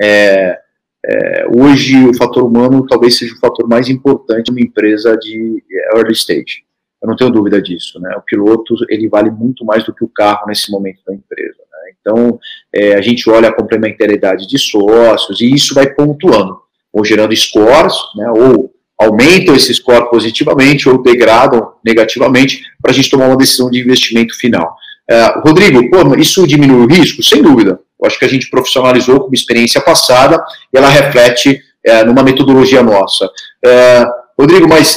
[0.00, 0.58] é,
[1.04, 5.62] é, hoje o fator humano talvez seja o fator mais importante numa empresa de
[5.94, 6.64] early stage.
[7.02, 8.14] Eu não tenho dúvida disso, né?
[8.16, 11.58] O piloto ele vale muito mais do que o carro nesse momento da empresa.
[11.58, 11.92] Né?
[12.00, 12.40] Então
[12.74, 16.58] é, a gente olha a complementaridade de sócios e isso vai pontuando,
[16.92, 18.30] ou gerando scores, né?
[18.30, 23.80] Ou aumentam esse score positivamente ou degradam negativamente para a gente tomar uma decisão de
[23.80, 24.76] investimento final.
[25.08, 27.22] Uh, Rodrigo, pô, isso diminui o risco?
[27.22, 27.78] Sem dúvida.
[28.00, 32.22] Eu acho que a gente profissionalizou com uma experiência passada e ela reflete uh, numa
[32.22, 33.26] metodologia nossa.
[33.26, 34.96] Uh, Rodrigo, mas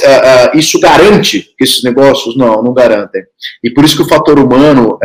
[0.54, 2.36] isso garante que esses negócios?
[2.36, 3.24] Não, não garantem.
[3.64, 5.00] E por isso que o fator humano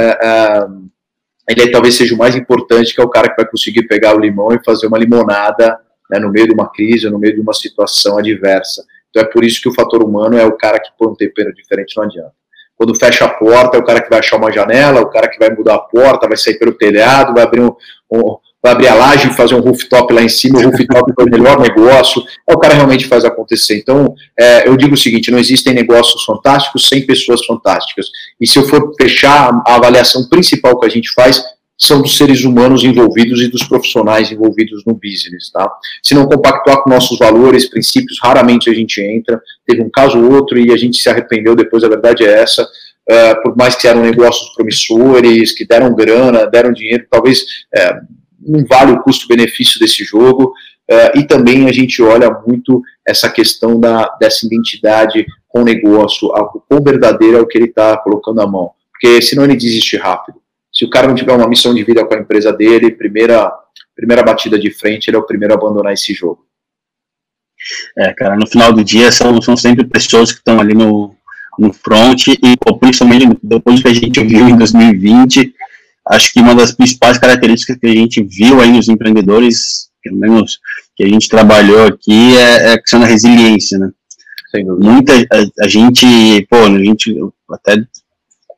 [1.49, 4.19] ele talvez seja o mais importante, que é o cara que vai conseguir pegar o
[4.19, 5.79] limão e fazer uma limonada
[6.09, 8.83] né, no meio de uma crise, no meio de uma situação adversa.
[9.09, 11.53] Então é por isso que o fator humano é o cara que põe um tempero
[11.53, 12.33] diferente, não adianta.
[12.75, 15.39] Quando fecha a porta, é o cara que vai achar uma janela, o cara que
[15.39, 17.71] vai mudar a porta, vai sair pelo telhado, vai abrir, um,
[18.11, 21.25] um vai abrir a laje e fazer um rooftop lá em cima, o rooftop foi
[21.25, 23.79] o melhor negócio, é o cara realmente faz acontecer.
[23.79, 28.07] Então, é, eu digo o seguinte, não existem negócios fantásticos sem pessoas fantásticas.
[28.39, 31.43] E se eu for fechar a avaliação principal que a gente faz,
[31.77, 35.69] são dos seres humanos envolvidos e dos profissionais envolvidos no business, tá?
[36.03, 39.39] Se não compactuar com nossos valores, princípios, raramente a gente entra.
[39.65, 42.63] Teve um caso ou outro e a gente se arrependeu depois, a verdade é essa.
[42.63, 48.01] Uh, por mais que eram negócios promissores, que deram grana, deram dinheiro, talvez uh,
[48.41, 50.53] não vale o custo-benefício desse jogo.
[50.89, 56.27] Uh, e também a gente olha muito essa questão da, dessa identidade com o negócio,
[56.27, 58.71] o quão verdadeiro é o que ele está colocando na mão.
[58.91, 60.39] Porque senão ele desiste rápido.
[60.77, 63.51] Se o cara não tiver uma missão de vida com a empresa dele, primeira,
[63.95, 66.45] primeira batida de frente, ele é o primeiro a abandonar esse jogo.
[67.97, 71.15] É, cara, no final do dia são, são sempre pessoas que estão ali no,
[71.57, 72.37] no front e
[72.79, 75.51] principalmente depois que a gente viu em 2020,
[76.09, 80.59] acho que uma das principais características que a gente viu aí nos empreendedores, pelo menos
[80.95, 83.89] que a gente trabalhou aqui, é, é a questão da resiliência, né?
[84.79, 86.05] Muita a, a, gente,
[86.49, 87.15] pô, a gente
[87.51, 87.83] até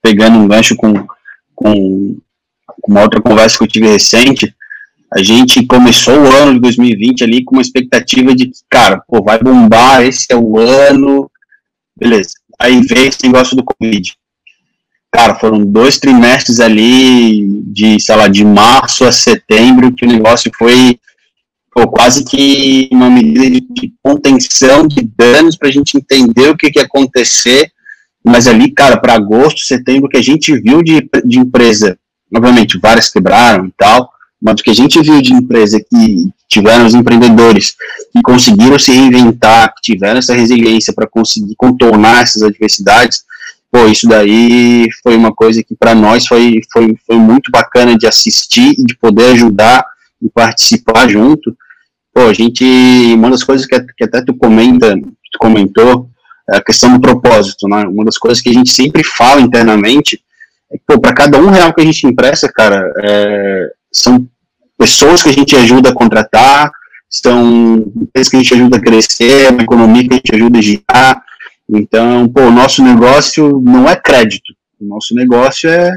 [0.02, 0.94] pegando um gancho com
[1.60, 2.18] com
[2.88, 4.56] uma outra conversa que eu tive recente,
[5.14, 9.22] a gente começou o ano de 2020 ali com uma expectativa de que, cara, pô,
[9.22, 11.30] vai bombar, esse é o ano,
[11.98, 12.30] beleza.
[12.60, 14.14] Aí veio esse negócio do Covid.
[15.12, 20.52] Cara, foram dois trimestres ali, de, sei lá, de março a setembro, que o negócio
[20.58, 21.00] foi
[21.72, 26.56] pô, quase que uma medida de, de contenção de danos para a gente entender o
[26.56, 27.72] que, que ia acontecer
[28.24, 31.98] mas ali, cara, para agosto, setembro, que a gente viu de, de empresa,
[32.34, 34.10] obviamente, várias quebraram e tal,
[34.42, 37.76] mas o que a gente viu de empresa que tiveram os empreendedores
[38.14, 43.24] que conseguiram se reinventar, que tiveram essa resiliência para conseguir contornar essas adversidades,
[43.72, 48.08] pô, isso daí foi uma coisa que para nós foi, foi, foi muito bacana de
[48.08, 49.86] assistir e de poder ajudar
[50.22, 51.56] e participar junto.
[52.14, 52.64] Pô, a gente,
[53.14, 56.10] uma das coisas que, que até tu comenta, tu comentou,
[56.58, 57.84] a questão do propósito, né?
[57.84, 60.22] Uma das coisas que a gente sempre fala internamente
[60.72, 64.28] é que, para cada um real que a gente empresta, cara, é, são
[64.78, 66.72] pessoas que a gente ajuda a contratar,
[67.10, 70.62] são empresas que a gente ajuda a crescer, uma economia que a gente ajuda a
[70.62, 71.24] girar.
[71.68, 75.96] Então, pô, o nosso negócio não é crédito, o nosso negócio é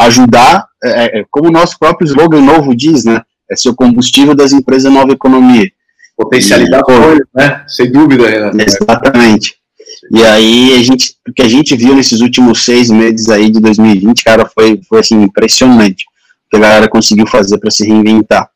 [0.00, 3.22] ajudar, é, é, como o nosso próprio slogan novo diz, né?
[3.50, 5.68] É ser o combustível das empresas nova economia.
[6.16, 7.64] Potencialidade, e, né?
[7.68, 8.56] Sem dúvida, Renato.
[8.60, 9.61] Exatamente.
[10.10, 13.60] E aí, a gente, o que a gente viu nesses últimos seis meses aí de
[13.60, 16.04] 2020, cara, foi, foi assim, impressionante.
[16.46, 18.48] O que a galera conseguiu fazer para se reinventar.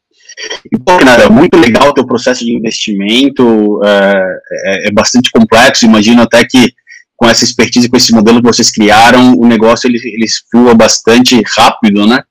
[0.71, 5.31] E, pô, cara, é muito legal o teu processo de investimento, é, é, é, bastante
[5.31, 6.75] complexo, imagino até que
[7.17, 11.41] com essa expertise, com esse modelo que vocês criaram, o negócio ele, ele flua bastante
[11.57, 12.23] rápido, né?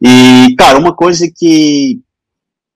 [0.00, 1.98] E, cara, uma coisa que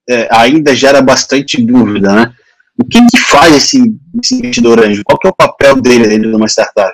[0.09, 2.33] é, ainda gera bastante dúvida, né?
[2.79, 3.81] O que, que faz esse,
[4.23, 5.01] esse, investidor anjo?
[5.03, 6.93] Qual que é o papel dele dentro de uma startup?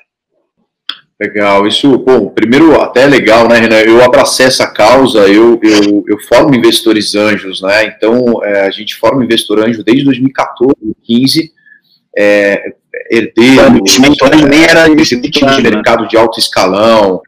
[1.19, 3.79] Legal, isso, bom, primeiro até é legal, né, Renan?
[3.79, 7.85] Eu abracei essa causa, eu, eu, eu formo investidores anjos, né?
[7.85, 11.51] Então, é, a gente forma investor anjo desde 2014, 2015,
[12.17, 12.61] é,
[13.11, 13.73] herdeiro.
[13.73, 15.69] O investimento anjo nem era investimento de né?
[15.69, 17.21] mercado de alto escalão,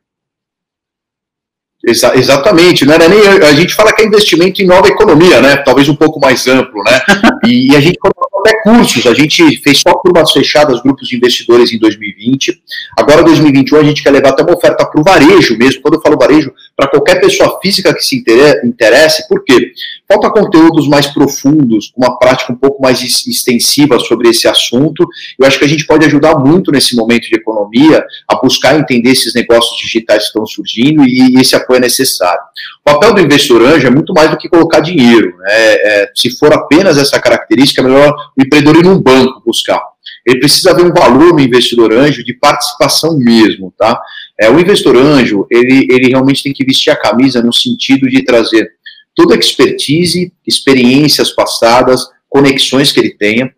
[1.87, 5.57] Exa exatamente, não era nem a gente fala que é investimento em nova economia, né?
[5.57, 6.99] Talvez um pouco mais amplo, né?
[7.45, 7.99] E a gente
[8.45, 9.07] até cursos.
[9.07, 12.61] A gente fez só turmas fechadas, grupos de investidores em 2020.
[12.97, 15.81] Agora, 2021, a gente quer levar até uma oferta para o varejo mesmo.
[15.81, 18.23] Quando eu falo varejo, para qualquer pessoa física que se
[18.63, 19.27] interesse.
[19.27, 19.71] Por quê?
[20.07, 25.07] Falta conteúdos mais profundos, uma prática um pouco mais extensiva sobre esse assunto.
[25.39, 29.11] Eu acho que a gente pode ajudar muito nesse momento de economia a buscar entender
[29.11, 32.41] esses negócios digitais que estão surgindo e esse apoio é necessário.
[32.85, 35.35] O papel do investidor anjo é muito mais do que colocar dinheiro.
[35.37, 35.53] Né?
[35.53, 39.81] É, se for apenas essa característica, é melhor o empreendedor ir num banco buscar.
[40.25, 43.99] Ele precisa ver um valor no investidor anjo de participação mesmo, tá?
[44.39, 48.23] É, o investidor anjo, ele, ele realmente tem que vestir a camisa no sentido de
[48.23, 48.69] trazer
[49.15, 53.53] toda a expertise, experiências passadas, conexões que ele tenha,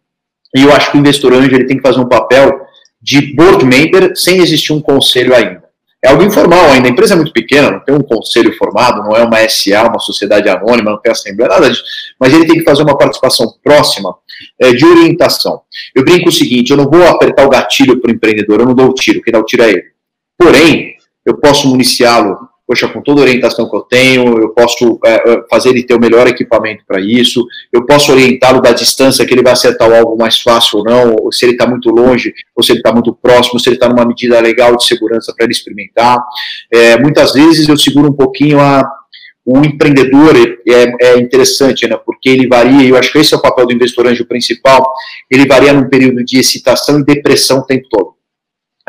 [0.56, 2.62] e eu acho que o investidor anjo ele tem que fazer um papel
[3.02, 5.66] de board member sem existir um conselho ainda.
[6.04, 9.16] É algo informal ainda, a empresa é muito pequena, não tem um conselho formado, não
[9.16, 11.84] é uma SA, uma sociedade anônima, não tem assembleia, nada disso,
[12.20, 14.16] mas ele tem que fazer uma participação próxima
[14.62, 15.62] é, de orientação.
[15.96, 18.76] Eu brinco o seguinte, eu não vou apertar o gatilho para o empreendedor, eu não
[18.76, 19.97] dou o tiro, quem dá o tiro é ele.
[20.38, 20.96] Porém,
[21.26, 25.44] eu posso municiá-lo poxa, com toda a orientação que eu tenho, eu posso é, é
[25.50, 29.42] fazer ele ter o melhor equipamento para isso, eu posso orientá-lo da distância que ele
[29.42, 32.62] vai acertar o alvo mais fácil ou não, ou se ele está muito longe, ou
[32.62, 35.54] se ele está muito próximo, se ele está numa medida legal de segurança para ele
[35.54, 36.22] experimentar.
[36.70, 38.84] É, muitas vezes eu seguro um pouquinho a,
[39.46, 43.38] o empreendedor é, é, interessante, né, porque ele varia, e eu acho que esse é
[43.38, 44.86] o papel do investidor anjo principal,
[45.32, 48.16] ele varia num período de excitação e depressão o tempo todo.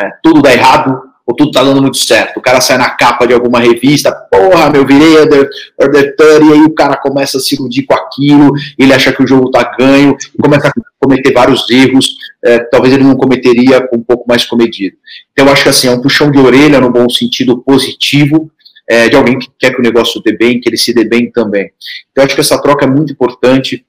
[0.00, 2.38] É, tudo dá errado, ou tudo tá dando muito certo.
[2.38, 5.46] O cara sai na capa de alguma revista, porra, meu, virei under,
[5.78, 9.22] under 30, e aí o cara começa a se iludir com aquilo, ele acha que
[9.22, 13.86] o jogo tá ganho, e começa a cometer vários erros, é, talvez ele não cometeria
[13.86, 14.96] com um pouco mais comedido.
[15.32, 18.50] Então eu acho que assim, é um puxão de orelha no bom sentido positivo,
[18.88, 21.30] é, de alguém que quer que o negócio dê bem, que ele se dê bem
[21.30, 21.70] também.
[22.10, 23.84] Então eu acho que essa troca é muito importante,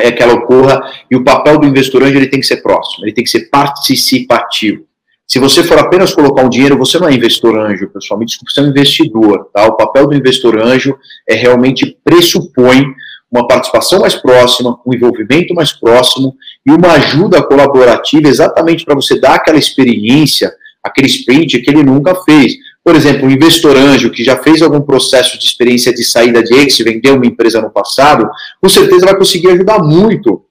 [0.00, 3.04] é que ela ocorra, e o papel do investidor anjo ele tem que ser próximo,
[3.04, 4.84] ele tem que ser participativo.
[5.26, 8.18] Se você for apenas colocar um dinheiro, você não é investidor anjo, pessoal.
[8.18, 9.48] Me desculpe, você é um investidor.
[9.52, 9.66] Tá?
[9.66, 10.96] O papel do investidor anjo
[11.28, 12.84] é realmente pressupõe
[13.30, 16.34] uma participação mais próxima, um envolvimento mais próximo
[16.64, 22.14] e uma ajuda colaborativa exatamente para você dar aquela experiência, aquele sprint que ele nunca
[22.22, 22.54] fez.
[22.84, 26.54] Por exemplo, um investidor anjo que já fez algum processo de experiência de saída de
[26.54, 28.28] exit, vendeu uma empresa no passado,
[28.62, 30.44] com certeza vai conseguir ajudar muito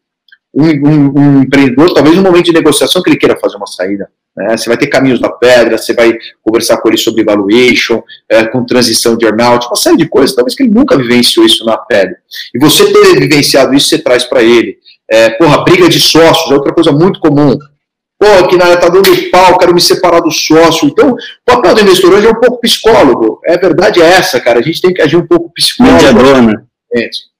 [0.55, 4.07] um, um, um empreendedor, talvez no momento de negociação que ele queira fazer uma saída.
[4.35, 4.55] Né?
[4.57, 8.65] Você vai ter caminhos da pedra, você vai conversar com ele sobre valuation, é, com
[8.65, 12.15] transição de earnout, uma série de coisas, talvez que ele nunca vivenciou isso na pele.
[12.53, 14.77] E você ter vivenciado isso, você traz para ele.
[15.09, 17.57] É, porra, briga de sócios é outra coisa muito comum.
[18.17, 20.87] Pô, aqui na área tá dando pau, quero me separar do sócio.
[20.87, 23.41] Então, o papel do investidor hoje é um pouco psicólogo.
[23.45, 24.59] É verdade é essa, cara.
[24.59, 25.95] A gente tem que agir um pouco psicólogo.
[25.95, 26.53] Mediador, né?
[26.93, 27.34] É isso.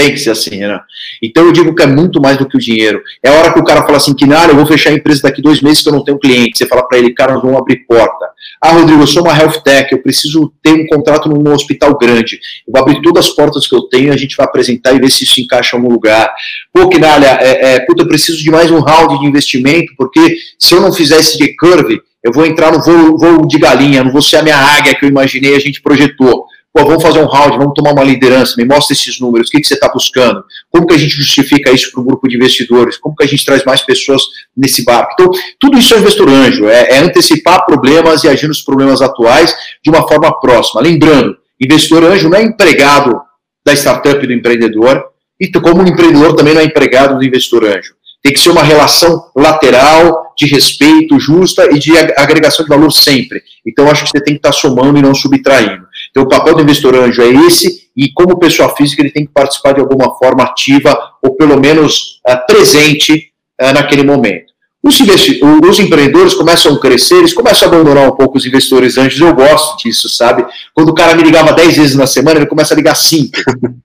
[0.00, 0.80] Tem que ser assim, né?
[1.22, 3.02] Então eu digo que é muito mais do que o dinheiro.
[3.22, 5.42] É a hora que o cara fala assim, que eu vou fechar a empresa daqui
[5.42, 6.56] dois meses que eu não tenho cliente.
[6.56, 8.30] Você fala para ele, cara, nós vamos abrir porta.
[8.62, 12.40] Ah, Rodrigo, eu sou uma health tech, eu preciso ter um contrato num hospital grande.
[12.66, 15.10] Eu vou abrir todas as portas que eu tenho, a gente vai apresentar e ver
[15.10, 16.32] se isso encaixa em algum lugar.
[16.72, 20.74] Pô, Kinalha, é, é, puta, eu preciso de mais um round de investimento, porque se
[20.74, 24.22] eu não fizer esse curve, eu vou entrar no voo, voo de galinha, não vou
[24.22, 26.46] ser a minha águia que eu imaginei, a gente projetou.
[26.72, 29.60] Pô, vamos fazer um round, vamos tomar uma liderança, me mostra esses números, o que,
[29.60, 32.96] que você está buscando, como que a gente justifica isso para o grupo de investidores,
[32.96, 34.22] como que a gente traz mais pessoas
[34.56, 35.12] nesse barco.
[35.14, 39.52] Então, tudo isso é investor anjo, é, é antecipar problemas e agir nos problemas atuais
[39.82, 40.80] de uma forma próxima.
[40.80, 43.20] Lembrando, investidor anjo não é empregado
[43.66, 45.04] da startup do empreendedor,
[45.40, 47.94] e como o empreendedor também não é empregado do investidor anjo.
[48.22, 53.42] Tem que ser uma relação lateral, de respeito, justa e de agregação de valor sempre.
[53.66, 55.86] Então, acho que você tem que estar somando e não subtraindo.
[56.10, 59.32] Então, o papel do investidor anjo é esse, e como pessoa física, ele tem que
[59.32, 64.50] participar de alguma forma ativa, ou pelo menos uh, presente uh, naquele momento.
[64.82, 69.20] Os, os, empreendedores começam a crescer, eles começam a abandonar um pouco os investidores anjos.
[69.20, 70.46] Eu gosto disso, sabe?
[70.74, 73.30] Quando o cara me ligava 10 vezes na semana, ele começa a ligar 5.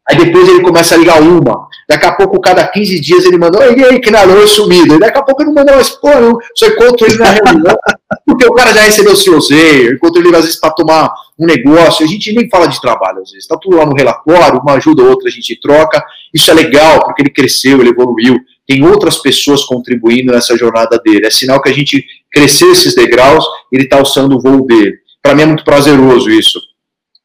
[0.07, 1.67] Aí depois ele começa a ligar uma.
[1.89, 4.95] Daqui a pouco, cada 15 dias, ele mandou, e aí, que nada, eu sumido.
[4.95, 7.77] E daqui a pouco ele não mandou mais, pô, eu só encontro ele na reunião,
[8.25, 11.45] porque o cara já recebeu o COZ, eu encontro ele às vezes para tomar um
[11.45, 12.05] negócio.
[12.05, 13.43] A gente nem fala de trabalho, às vezes.
[13.43, 16.03] Está tudo lá no relatório, uma ajuda ou outra a gente troca.
[16.33, 21.25] Isso é legal, porque ele cresceu, ele evoluiu tem outras pessoas contribuindo nessa jornada dele.
[21.25, 24.97] É sinal que a gente cresceu esses degraus, ele está alçando o voo dele.
[25.21, 26.59] Para mim é muito prazeroso isso,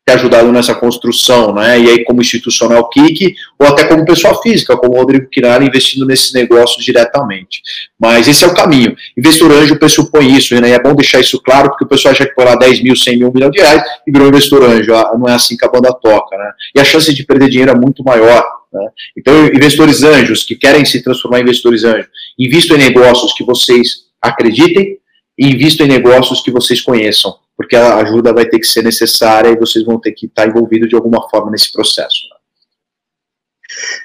[0.04, 1.78] ter ajudado nessa construção, né?
[1.78, 6.06] E aí, como institucional Kik, ou até como pessoa física, como o Rodrigo Quinara, investindo
[6.06, 7.62] nesses negócios diretamente.
[7.98, 8.96] Mas esse é o caminho.
[9.16, 10.70] Investor anjo pressupõe isso, né?
[10.70, 12.96] E é bom deixar isso claro, porque o pessoal acha que foi lá 10 mil,
[12.96, 14.94] 100 mil, 1 milhão de reais e virou investor anjo.
[14.94, 16.50] Ah, não é assim que a banda toca, né?
[16.74, 18.86] E a chance de perder dinheiro é muito maior Né?
[19.18, 22.06] Então, investidores anjos que querem se transformar em investidores anjos,
[22.38, 24.99] invistam em negócios que vocês acreditem
[25.38, 29.48] e invistam em negócios que vocês conheçam, porque a ajuda vai ter que ser necessária
[29.48, 32.28] e vocês vão ter que estar envolvidos de alguma forma nesse processo.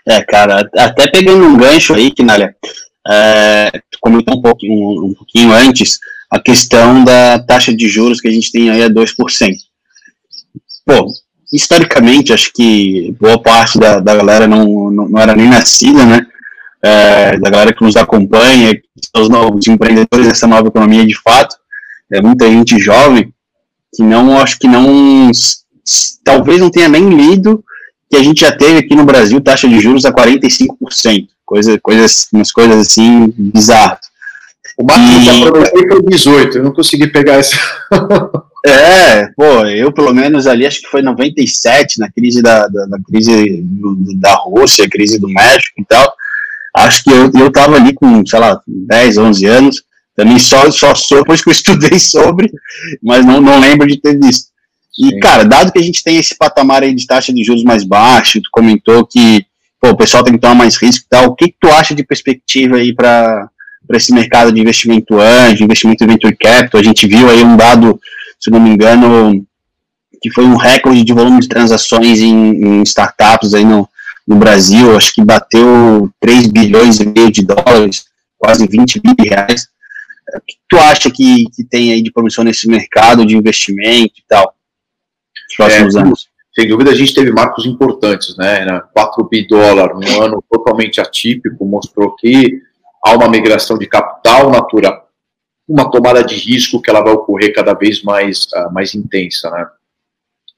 [0.07, 2.55] É, cara, até pegando um gancho aí, Kinalha,
[3.07, 5.99] é, comentou um pouquinho, um pouquinho antes
[6.29, 9.55] a questão da taxa de juros que a gente tem aí a 2%.
[10.85, 11.07] Pô,
[11.51, 16.25] historicamente, acho que boa parte da, da galera não, não, não, era nem nascida, né?
[16.87, 18.79] É, da galera que nos acompanha,
[19.17, 21.55] os novos empreendedores dessa nova economia de fato,
[22.11, 23.33] é muita gente jovem
[23.95, 25.31] que não, acho que não,
[26.23, 27.63] talvez não tenha nem lido
[28.09, 32.27] que a gente já teve aqui no Brasil taxa de juros a 45%, coisa, coisas,
[32.31, 33.99] umas coisas assim bizarras.
[34.77, 37.57] O máximo que aproveitei foi 18, eu não consegui pegar essa.
[38.67, 42.97] É, pô, eu pelo menos ali acho que foi 97, na crise da, da, da
[43.07, 46.11] crise do, da Rússia, crise do México e tal.
[46.77, 49.83] Acho que eu, eu tava ali com, sei lá, 10, 11 anos.
[50.15, 52.49] Também só, só depois que eu estudei sobre,
[53.03, 54.47] mas não, não lembro de ter visto.
[54.97, 55.19] E, Sim.
[55.19, 58.41] cara, dado que a gente tem esse patamar aí de taxa de juros mais baixo,
[58.41, 59.45] tu comentou que
[59.81, 61.93] pô, o pessoal tem que tomar mais risco e tal, o que, que tu acha
[61.93, 63.49] de perspectiva aí para
[63.91, 66.79] esse mercado de investimento anjo, investimento venture capital?
[66.79, 67.99] A gente viu aí um dado
[68.39, 69.45] se não me engano,
[70.21, 73.87] que foi um recorde de volume de transações em, em startups aí no,
[74.27, 78.05] no Brasil, acho que bateu 3 bilhões e meio de dólares,
[78.37, 79.67] quase 20 bilhões de reais.
[80.35, 84.23] O que tu acha que, que tem aí de promissão nesse mercado de investimento e
[84.27, 84.55] tal,
[85.47, 86.27] nos próximos é, anos?
[86.53, 88.65] Sem dúvida, a gente teve marcos importantes, né?
[88.93, 92.61] 4 bi dólar, um ano totalmente atípico, mostrou que
[93.03, 95.05] há uma migração de capital natural
[95.67, 99.67] uma tomada de risco que ela vai ocorrer cada vez mais, uh, mais intensa, né?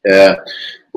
[0.05, 0.43] É,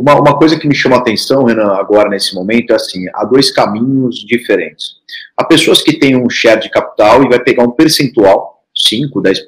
[0.01, 3.22] uma, uma coisa que me chama a atenção, Renan, agora nesse momento, é assim, há
[3.24, 4.94] dois caminhos diferentes.
[5.36, 9.44] Há pessoas que têm um share de capital e vai pegar um percentual, 5, 10%,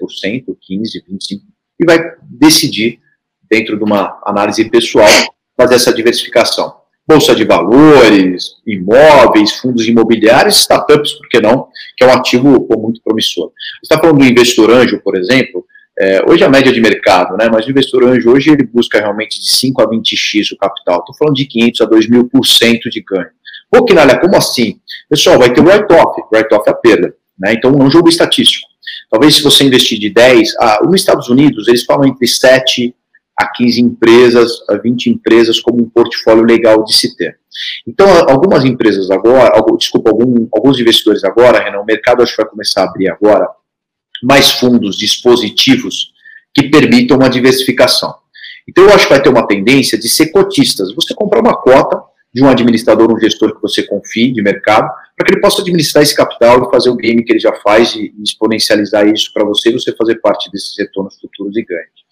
[0.60, 1.40] 15, 25%,
[1.80, 3.00] e vai decidir,
[3.50, 5.08] dentro de uma análise pessoal,
[5.56, 12.06] fazer essa diversificação bolsa de valores, imóveis, fundos imobiliários, startups, por que não, que é
[12.06, 13.48] um ativo muito promissor.
[13.48, 15.66] Você está falando do investor anjo, por exemplo,
[15.98, 19.38] é, hoje a média de mercado, né, mas o investor anjo hoje ele busca realmente
[19.38, 22.88] de 5 a 20x o capital, estou falando de 500 a 2 mil por cento
[22.88, 23.28] de ganho.
[23.70, 24.80] Pô, Kinalha, como assim?
[25.08, 28.66] Pessoal, vai ter o write-off, write-off é a perda, né, então é um jogo estatístico.
[29.10, 32.94] Talvez se você investir de 10, ah, nos Estados Unidos eles falam entre 7
[33.38, 37.38] a 15 empresas, a 20 empresas como um portfólio legal de se ter.
[37.86, 42.50] Então, algumas empresas agora, desculpa, algum, alguns investidores agora, Renan, o mercado acho que vai
[42.50, 43.46] começar a abrir agora
[44.22, 46.12] mais fundos dispositivos
[46.54, 48.14] que permitam uma diversificação.
[48.68, 50.94] Então, eu acho que vai ter uma tendência de ser cotistas.
[50.94, 52.02] Você comprar uma cota
[52.32, 56.02] de um administrador, um gestor que você confie de mercado, para que ele possa administrar
[56.02, 59.68] esse capital e fazer o game que ele já faz e exponencializar isso para você
[59.68, 62.02] e você fazer parte desses retornos futuros e ganhos.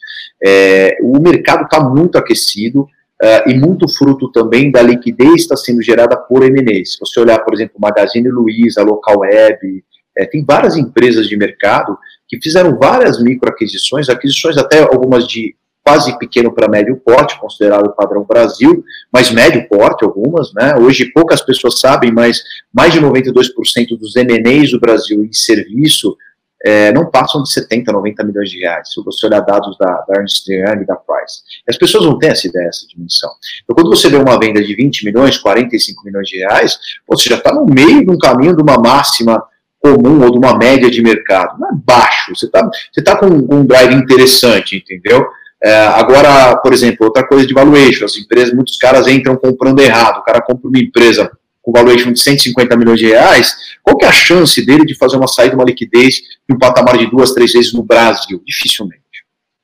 [0.42, 5.82] É, o mercado está muito aquecido uh, e muito fruto também da liquidez está sendo
[5.82, 6.84] gerada por M&A.
[6.84, 9.84] Se você olhar, por exemplo, Magazine Luiza, Local Web,
[10.16, 11.96] é, tem várias empresas de mercado
[12.28, 17.92] que fizeram várias microaquisições, aquisições até algumas de quase pequeno para médio porte, considerado o
[17.94, 20.76] padrão Brasil, mas médio porte algumas, né?
[20.76, 22.42] Hoje poucas pessoas sabem, mas
[22.72, 26.16] mais de 92% dos M&As do Brasil em serviço
[26.64, 30.18] é, não passam de 70, 90 milhões de reais, se você olhar dados da, da
[30.18, 31.40] Ernst Young e da Price.
[31.66, 33.30] As pessoas não têm essa ideia, essa dimensão.
[33.64, 37.36] Então, quando você vê uma venda de 20 milhões, 45 milhões de reais, você já
[37.36, 39.42] está no meio de um caminho de uma máxima
[39.80, 41.58] comum ou de uma média de mercado.
[41.58, 45.26] Não é baixo, você está você tá com um drive interessante, entendeu?
[45.62, 50.18] É, agora, por exemplo, outra coisa de valuation, as empresas, muitos caras entram comprando errado,
[50.18, 51.30] o cara compra uma empresa
[51.62, 55.16] com valuation de 150 milhões de reais, qual que é a chance dele de fazer
[55.16, 56.16] uma saída, uma liquidez
[56.48, 58.42] de um patamar de duas, três vezes no Brasil?
[58.46, 59.02] Dificilmente.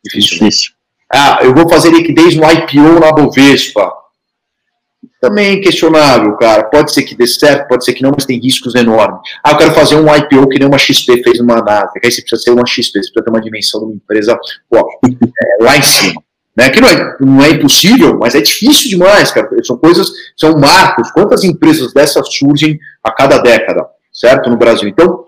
[0.05, 0.45] Dificilmente.
[0.45, 0.73] Difícil.
[1.12, 3.91] Ah, eu vou fazer liquidez no IPO na Bovespa.
[5.21, 6.64] Também questionável, cara.
[6.64, 9.21] Pode ser que dê certo, pode ser que não, mas tem riscos enormes.
[9.43, 12.01] Ah, eu quero fazer um IPO que nem uma XP fez numa Nasdaq.
[12.05, 14.39] Aí você precisa ser uma XP, você precisa ter uma dimensão de uma empresa
[14.71, 16.23] pô, é, lá em cima.
[16.57, 16.71] Né?
[16.71, 19.49] Que não é, não é impossível, mas é difícil demais, cara.
[19.64, 21.11] São coisas, são marcos.
[21.11, 24.51] Quantas empresas dessas surgem a cada década, certo?
[24.51, 24.89] No Brasil.
[24.89, 25.25] Então,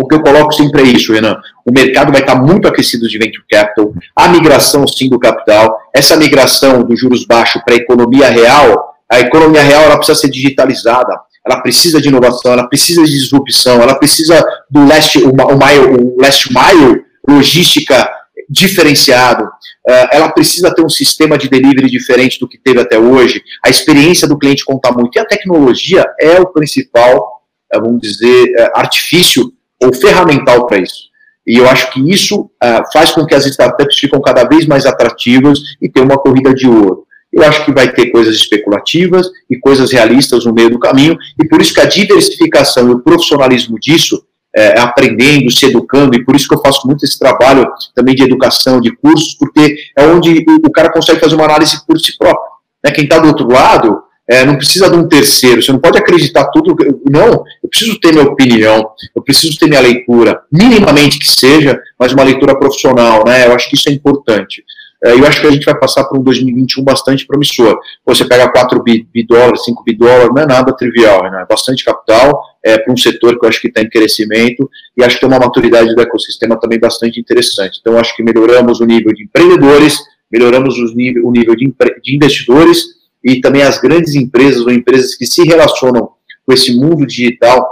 [0.00, 1.36] o que eu coloco sempre é isso, Renan.
[1.66, 6.16] O mercado vai estar muito aquecido de venture capital, a migração sim do capital, essa
[6.16, 11.14] migração dos juros baixos para a economia real, a economia real ela precisa ser digitalizada,
[11.46, 16.02] ela precisa de inovação, ela precisa de disrupção, ela precisa do last, o, o, mile,
[16.02, 18.10] o last mile, logística
[18.48, 23.42] diferenciado, uh, ela precisa ter um sistema de delivery diferente do que teve até hoje,
[23.62, 27.42] a experiência do cliente conta muito, e a tecnologia é o principal,
[27.74, 29.52] uh, vamos dizer, uh, artifício
[29.82, 31.12] ou ferramental para isso.
[31.46, 32.48] E eu acho que isso
[32.92, 36.68] faz com que as startups ficam cada vez mais atrativas e tenham uma corrida de
[36.68, 37.01] ouro.
[37.32, 41.48] Eu acho que vai ter coisas especulativas e coisas realistas no meio do caminho, e
[41.48, 44.22] por isso que a diversificação e o profissionalismo disso
[44.54, 48.22] é, aprendendo, se educando, e por isso que eu faço muito esse trabalho também de
[48.22, 52.52] educação, de cursos, porque é onde o, cara consegue fazer uma análise por si próprio.
[52.84, 52.90] Né?
[52.90, 56.44] Quem está do outro lado é, não precisa de um terceiro, você não pode acreditar
[56.50, 56.76] tudo.
[57.10, 62.12] Não, eu preciso ter minha opinião, eu preciso ter minha leitura, minimamente que seja, mas
[62.12, 63.46] uma leitura profissional, né?
[63.46, 64.62] Eu acho que isso é importante.
[65.04, 67.76] É, eu acho que a gente vai passar por um 2021 bastante promissor.
[68.06, 71.42] Você pega 4 bi, bi dólares, 5 bi não é nada trivial, né?
[71.42, 75.02] é bastante capital é, para um setor que eu acho que está em crescimento e
[75.02, 77.78] acho que tem uma maturidade do ecossistema também bastante interessante.
[77.80, 79.98] Então, acho que melhoramos o nível de empreendedores,
[80.30, 82.84] melhoramos o nível, o nível de, de investidores
[83.24, 86.10] e também as grandes empresas ou empresas que se relacionam
[86.46, 87.66] com esse mundo digital,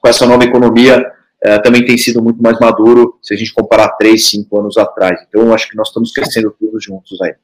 [0.00, 1.04] com essa nova economia,
[1.44, 5.20] é, também tem sido muito mais maduro se a gente comparar três, cinco anos atrás.
[5.28, 7.34] Então, acho que nós estamos crescendo todos juntos aí.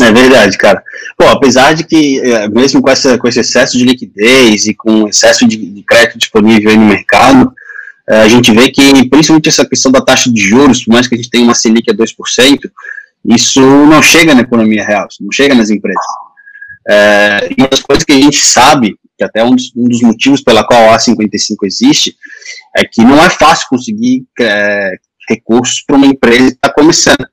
[0.00, 0.82] É verdade, cara.
[1.18, 5.06] Pô, apesar de que, é, mesmo com, essa, com esse excesso de liquidez e com
[5.06, 7.52] excesso de, de crédito disponível no mercado,
[8.08, 11.14] é, a gente vê que, principalmente essa questão da taxa de juros, por mais que
[11.14, 12.58] a gente tenha uma Selic a 2%,
[13.26, 16.04] isso não chega na economia real, não chega nas empresas.
[16.88, 20.40] É, uma das coisas que a gente sabe, que até um dos, um dos motivos
[20.40, 22.16] pela qual a A55 existe,
[22.76, 24.92] é que não é fácil conseguir é,
[25.28, 27.26] recursos para uma empresa que está começando.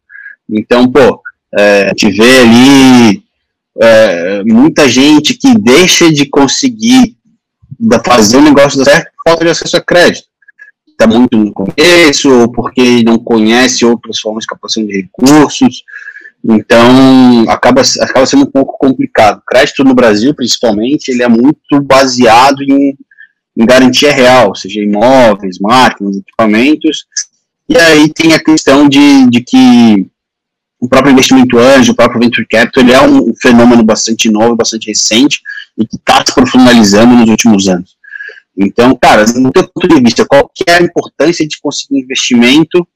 [0.50, 1.22] Então, pô,
[1.58, 3.24] é, a gente vê ali
[3.82, 7.16] é, muita gente que deixa de conseguir
[8.06, 10.28] fazer o negócio certo por falta de acesso a crédito.
[10.88, 15.84] Está muito no começo, ou porque não conhece outras formas de captação de recursos.
[16.44, 19.42] Então, acaba, acaba sendo um pouco complicado.
[19.46, 22.98] Crédito no Brasil, principalmente, ele é muito baseado em,
[23.58, 27.06] em garantia real, seja imóveis, máquinas, equipamentos.
[27.68, 30.08] E aí tem a questão de, de que
[30.80, 34.88] o próprio investimento anjo, o próprio venture capital, ele é um fenômeno bastante novo, bastante
[34.88, 35.42] recente
[35.78, 37.98] e que está se profissionalizando nos últimos anos.
[38.58, 42.88] Então, cara, no teu ponto de vista, qual que é a importância de conseguir investimento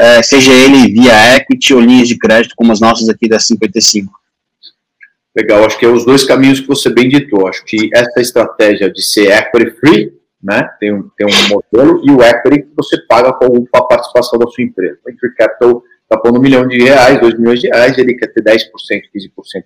[0.00, 4.10] é, seja ele via equity ou linhas de crédito, como as nossas aqui da 55.
[5.36, 7.46] Legal, acho que é os dois caminhos que você bem ditou.
[7.46, 12.10] Acho que essa estratégia de ser equity free, né, tem um, tem um modelo, e
[12.10, 14.98] o equity que você paga com a participação da sua empresa.
[15.04, 18.28] O venture capital está pondo um milhão de reais, dois milhões de reais, ele quer
[18.28, 18.62] ter 10%, 15%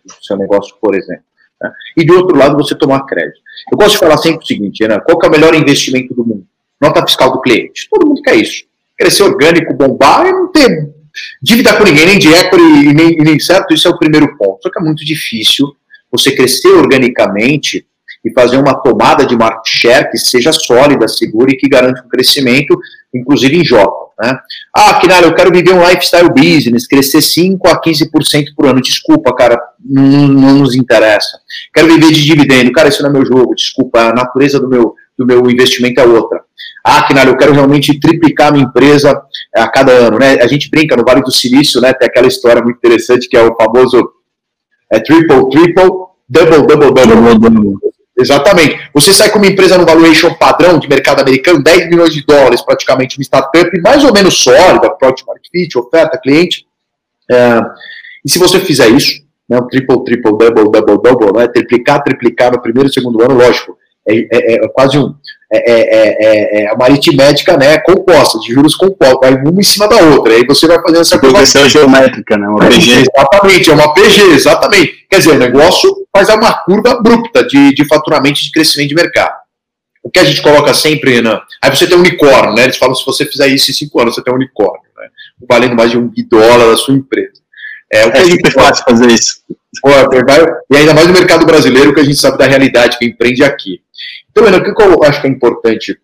[0.04, 1.22] do seu negócio, por exemplo.
[1.62, 1.72] Né?
[1.96, 3.38] E do outro lado, você tomar crédito.
[3.70, 6.44] Eu gosto de falar sempre o seguinte, Ana, qual é o melhor investimento do mundo?
[6.80, 7.88] Nota fiscal do cliente.
[7.88, 8.64] Todo mundo quer isso
[8.98, 10.94] crescer orgânico, bombar e não ter
[11.42, 14.60] dívida com ninguém, nem de equity e nem, nem certo, isso é o primeiro ponto.
[14.62, 15.66] Só que é muito difícil
[16.10, 17.86] você crescer organicamente
[18.24, 22.08] e fazer uma tomada de market share que seja sólida, segura e que garante um
[22.08, 22.78] crescimento,
[23.14, 24.04] inclusive em J.
[24.20, 24.38] Né?
[24.74, 28.80] Ah, Kinara, eu quero viver um lifestyle business, crescer 5 a 15% por ano.
[28.80, 31.38] Desculpa, cara, não, não, nos interessa.
[31.74, 32.72] Quero viver de dividendo.
[32.72, 36.04] Cara, isso não é meu jogo, desculpa, a natureza do meu, do meu investimento é
[36.04, 36.42] outra.
[36.84, 39.22] Ah, Kinara, eu quero realmente triplicar minha empresa
[39.54, 40.18] a cada ano.
[40.18, 40.40] Né?
[40.40, 41.92] A gente brinca no Vale do Silício, né?
[41.94, 44.10] tem aquela história muito interessante que é o famoso
[44.92, 45.90] é, triple, triple,
[46.28, 47.38] double, double, double.
[47.38, 47.94] double.
[48.16, 48.78] Exatamente.
[48.94, 52.62] Você sai com uma empresa no valuation padrão de mercado americano, 10 milhões de dólares,
[52.62, 56.66] praticamente uma startup mais ou menos sólida, product market fit, oferta, cliente.
[57.30, 57.60] É,
[58.24, 62.52] e se você fizer isso, né, um triple, triple, double, double, double, né, triplicar, triplicar
[62.52, 63.76] no primeiro e segundo ano, lógico,
[64.06, 65.14] é, é, é quase um,
[65.52, 69.96] é, é, é, uma aritmética né, composta, de juros compostos, vai uma em cima da
[69.96, 72.90] outra, aí você vai fazendo essa progressão geométrica, né, uma PG.
[72.90, 75.06] Exatamente, é uma PG, exatamente.
[75.08, 78.94] Quer dizer, o negócio faz uma curva abrupta de, de faturamento e de crescimento de
[78.94, 79.34] mercado.
[80.02, 82.94] O que a gente coloca sempre, né, aí você tem um unicórnio, né, eles falam,
[82.94, 85.08] se você fizer isso em cinco anos, você tem um unicórnio, né,
[85.48, 87.43] valendo mais de um dólar da sua empresa.
[87.92, 89.42] É, o que é gente fácil fazer isso.
[89.80, 89.90] Pô,
[90.70, 93.80] e ainda mais no mercado brasileiro, que a gente sabe da realidade, que empreende aqui.
[94.30, 95.98] Então, o que eu acho que é importante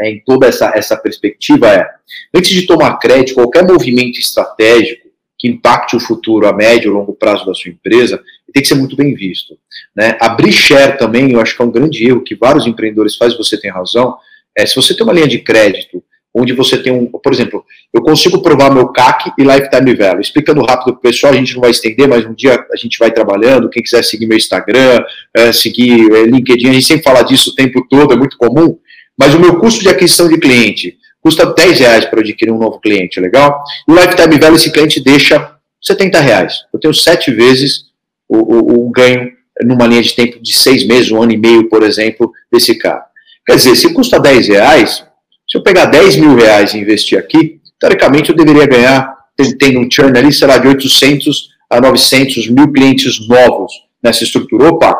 [0.00, 1.86] é, em toda essa, essa perspectiva é,
[2.34, 5.08] antes de tomar crédito, qualquer movimento estratégico
[5.38, 8.74] que impacte o futuro a médio ou longo prazo da sua empresa, tem que ser
[8.74, 9.56] muito bem visto.
[9.96, 10.16] Né?
[10.20, 13.58] Abrir share também, eu acho que é um grande erro que vários empreendedores fazem, você
[13.58, 14.16] tem razão,
[14.56, 16.02] é se você tem uma linha de crédito
[16.34, 20.20] onde você tem um, por exemplo, eu consigo provar meu CAC e lifetime value.
[20.20, 22.98] Explicando rápido para o pessoal, a gente não vai estender, mas um dia a gente
[22.98, 23.68] vai trabalhando.
[23.68, 25.02] Quem quiser seguir meu Instagram,
[25.34, 28.78] é, seguir é, LinkedIn, a gente sempre fala disso o tempo todo, é muito comum.
[29.18, 32.80] Mas o meu custo de aquisição de cliente, custa 10 reais para adquirir um novo
[32.80, 33.62] cliente, legal?
[33.88, 36.54] E o lifetime value esse cliente deixa 70 reais.
[36.72, 37.90] Eu tenho sete vezes
[38.28, 41.68] o, o, o ganho numa linha de tempo de seis meses, um ano e meio,
[41.68, 43.04] por exemplo, desse cara.
[43.46, 45.04] Quer dizer, se custa 10 reais,
[45.50, 49.12] se eu pegar 10 mil reais e investir aqui, teoricamente eu deveria ganhar,
[49.58, 53.72] tendo um churn ali, será de 800 a 900 mil clientes novos
[54.02, 54.68] nessa estrutura.
[54.68, 54.94] Opa,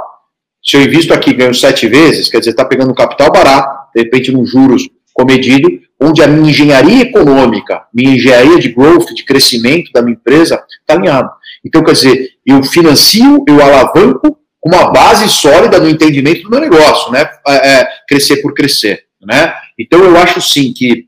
[0.65, 4.03] se eu invisto aqui ganho sete vezes, quer dizer, está pegando um capital barato, de
[4.03, 5.69] repente num juros comedido,
[6.01, 10.95] onde a minha engenharia econômica, minha engenharia de growth, de crescimento da minha empresa, está
[10.95, 11.31] alinhada.
[11.65, 16.61] Então, quer dizer, eu financio, eu alavanco com uma base sólida no entendimento do meu
[16.61, 17.29] negócio, né?
[17.47, 19.55] É, é, crescer por crescer, né?
[19.79, 21.07] Então, eu acho sim que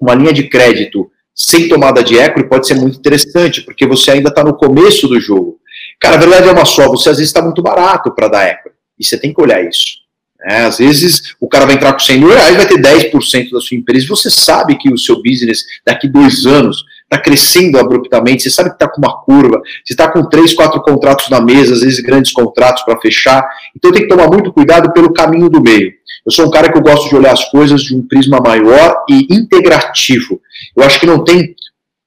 [0.00, 4.28] uma linha de crédito sem tomada de equity pode ser muito interessante, porque você ainda
[4.28, 5.58] está no começo do jogo.
[5.98, 8.76] Cara, a verdade é uma só, você às vezes está muito barato para dar equity,
[8.98, 10.00] e você tem que olhar isso.
[10.42, 13.60] É, às vezes o cara vai entrar com 100 mil reais, vai ter 10% da
[13.60, 18.44] sua empresa, e você sabe que o seu business daqui dois anos está crescendo abruptamente,
[18.44, 21.74] você sabe que está com uma curva, você está com três, quatro contratos na mesa,
[21.74, 23.44] às vezes grandes contratos para fechar,
[23.76, 25.92] então tem que tomar muito cuidado pelo caminho do meio.
[26.24, 29.04] Eu sou um cara que eu gosto de olhar as coisas de um prisma maior
[29.10, 30.40] e integrativo.
[30.76, 31.56] Eu acho que não tem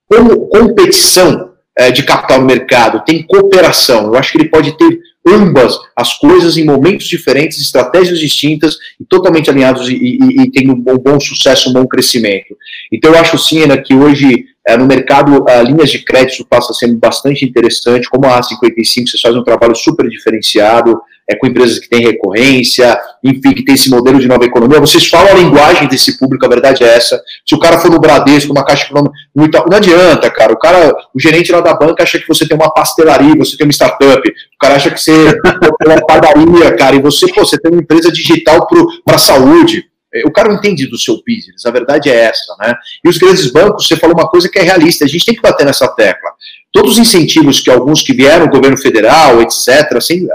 [0.09, 4.05] como competição é, de capital no mercado, tem cooperação.
[4.05, 9.05] Eu acho que ele pode ter ambas as coisas em momentos diferentes, estratégias distintas e
[9.05, 12.55] totalmente alinhados e, e, e tendo um bom, bom, sucesso, um bom crescimento.
[12.91, 16.73] Então eu acho sim, Ana, que hoje é, no mercado a linhas de crédito passa
[16.73, 20.99] ser bastante interessante, como a A55, você faz um trabalho super diferenciado,
[21.29, 24.79] é, com empresas que têm recorrência, enfim, que tem esse modelo de nova economia.
[24.79, 27.21] Vocês falam a linguagem desse público, a verdade é essa.
[27.47, 30.53] Se o cara for no Bradesco, uma caixa econômica, não adianta, cara.
[30.53, 33.65] O cara, o gerente lá da banca acha que você tem uma pastelaria, você tem
[33.65, 34.27] uma startup.
[34.29, 37.81] O cara acha que você tem uma padaria, cara, e você, pô, você tem uma
[37.81, 38.67] empresa digital
[39.05, 39.85] para saúde.
[40.13, 42.75] É, o cara não entende do seu business, a verdade é essa, né?
[43.03, 45.41] E os grandes bancos, você falou uma coisa que é realista, a gente tem que
[45.41, 46.29] bater nessa tecla.
[46.71, 50.27] Todos os incentivos que alguns que vieram, governo federal, etc., assim,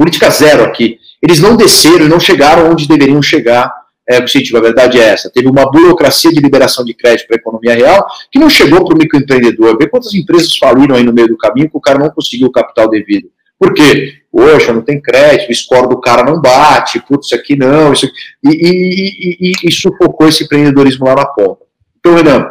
[0.00, 0.98] política zero aqui.
[1.22, 3.70] Eles não desceram e não chegaram onde deveriam chegar
[4.08, 4.56] é, o incentivo.
[4.56, 5.28] A verdade é essa.
[5.28, 8.94] Teve uma burocracia de liberação de crédito para a economia real que não chegou para
[8.94, 9.76] o microempreendedor.
[9.76, 12.52] Vê quantas empresas faliram aí no meio do caminho que o cara não conseguiu o
[12.52, 13.28] capital devido.
[13.58, 14.14] Por quê?
[14.32, 18.06] Poxa, não tem crédito, o score do cara não bate, putz, isso aqui não, isso
[18.06, 21.60] aqui, e, e, e, e, sufocou esse empreendedorismo lá na ponta.
[21.98, 22.46] Então, Renan,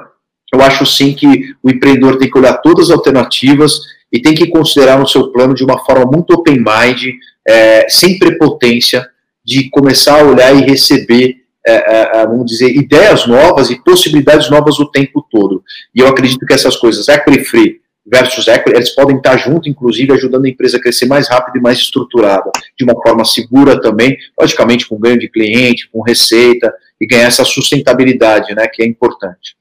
[0.54, 3.80] eu acho sim que o empreendedor tem que olhar todas as alternativas
[4.12, 7.16] e tem que considerar no seu plano de uma forma muito open mind,
[7.48, 9.08] é, sem prepotência,
[9.44, 14.50] de começar a olhar e receber, é, é, é, vamos dizer, ideias novas e possibilidades
[14.50, 15.64] novas o tempo todo.
[15.94, 20.46] E eu acredito que essas coisas, equity versus equity, eles podem estar junto, inclusive, ajudando
[20.46, 24.88] a empresa a crescer mais rápido e mais estruturada, de uma forma segura também, logicamente
[24.88, 29.56] com ganho de cliente, com receita, e ganhar essa sustentabilidade, né, que é importante.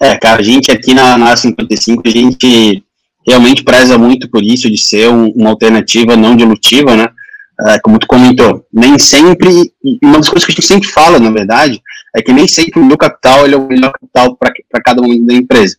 [0.00, 2.84] É, cara, a gente aqui na, na 55, a gente
[3.26, 7.08] realmente preza muito por isso, de ser um, uma alternativa não dilutiva, né?
[7.68, 9.72] É, como tu comentou, nem sempre,
[10.02, 11.80] uma das coisas que a gente sempre fala, na verdade,
[12.14, 15.34] é que nem sempre o meu capital é o melhor capital para cada momento da
[15.34, 15.76] empresa.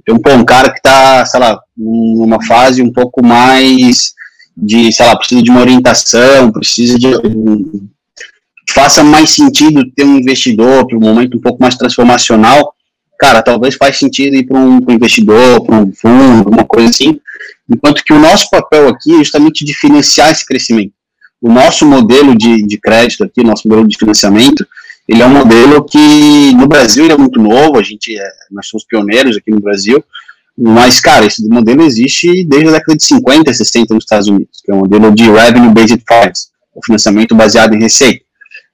[0.00, 4.14] Então, pô, um cara que está, sei lá, numa fase um pouco mais
[4.56, 7.08] de, sei lá, precisa de uma orientação, precisa de.
[7.08, 7.88] Um,
[8.70, 12.72] faça mais sentido ter um investidor para um momento um pouco mais transformacional,
[13.18, 17.20] cara, talvez faz sentido ir para um, investidor, para um fundo, alguma coisa assim,
[17.68, 20.92] enquanto que o nosso papel aqui é justamente de financiar esse crescimento.
[21.40, 24.66] O nosso modelo de, de crédito aqui, nosso modelo de financiamento,
[25.08, 28.66] ele é um modelo que no Brasil ele é muito novo, a gente é, nós
[28.66, 30.02] somos pioneiros aqui no Brasil,
[30.58, 34.72] mas, cara, esse modelo existe desde a década de 50, 60 nos Estados Unidos, que
[34.72, 38.24] é um modelo de Revenue Based Finance, o financiamento baseado em receita.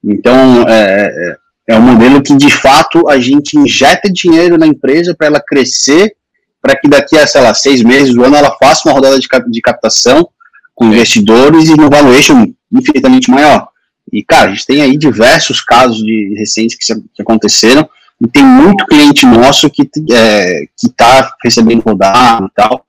[0.05, 1.37] Então, é,
[1.69, 6.15] é um modelo que, de fato, a gente injeta dinheiro na empresa para ela crescer,
[6.61, 9.29] para que daqui a, sei lá, seis meses do ano ela faça uma rodada de,
[9.49, 10.29] de captação
[10.75, 13.69] com investidores e no valuation infinitamente maior.
[14.13, 17.89] E, cara, a gente tem aí diversos casos de recentes que, que aconteceram
[18.21, 22.85] e tem muito cliente nosso que é, está recebendo rodada e tal.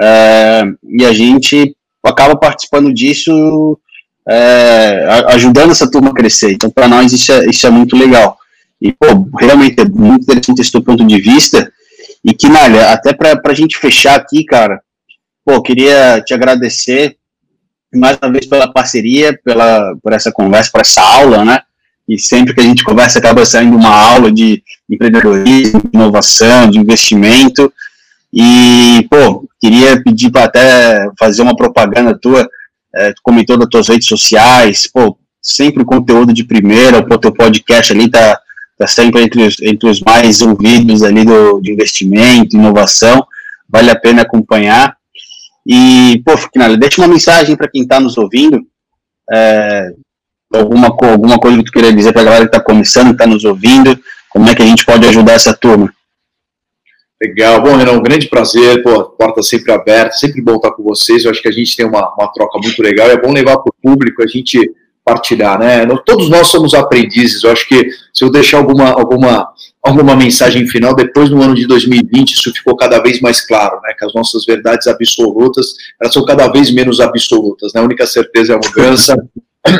[0.00, 3.78] É, e a gente acaba participando disso
[4.28, 6.52] é, ajudando essa turma a crescer.
[6.52, 8.38] Então, para nós, isso é, isso é muito legal.
[8.80, 11.70] E, pô, realmente é muito interessante esse teu ponto de vista.
[12.24, 14.80] E Nália, até para a gente fechar aqui, cara,
[15.44, 17.16] pô, queria te agradecer
[17.94, 21.60] mais uma vez pela parceria, pela, por essa conversa, por essa aula, né?
[22.08, 26.78] E sempre que a gente conversa, acaba saindo uma aula de empreendedorismo, de inovação, de
[26.78, 27.72] investimento.
[28.32, 32.48] E, pô, queria pedir para até fazer uma propaganda tua
[32.94, 37.92] é, comentou das tuas redes sociais, pô, sempre o conteúdo de primeira, o teu podcast
[37.92, 38.38] ali tá,
[38.72, 43.24] está sempre entre os, entre os mais ouvidos ali do, de investimento, inovação,
[43.68, 44.96] vale a pena acompanhar.
[45.66, 48.60] E, pô, Finale, deixa uma mensagem para quem está nos ouvindo,
[49.32, 49.92] é,
[50.52, 53.44] alguma, alguma coisa que tu queria dizer para a galera que está começando, está nos
[53.44, 53.98] ouvindo,
[54.30, 55.92] como é que a gente pode ajudar essa turma?
[57.22, 57.62] Legal.
[57.62, 61.24] Bom, Renan, um grande prazer, pô, porta sempre aberta, sempre bom estar com vocês.
[61.24, 63.08] Eu acho que a gente tem uma, uma troca muito legal.
[63.08, 65.86] É bom levar para o público, a gente partilhar, né?
[66.04, 67.44] Todos nós somos aprendizes.
[67.44, 69.48] Eu acho que se eu deixar alguma, alguma,
[69.80, 73.94] alguma mensagem final, depois no ano de 2020, isso ficou cada vez mais claro, né?
[73.96, 77.80] Que as nossas verdades absolutas, elas são cada vez menos absolutas, né?
[77.80, 79.14] A única certeza é a mudança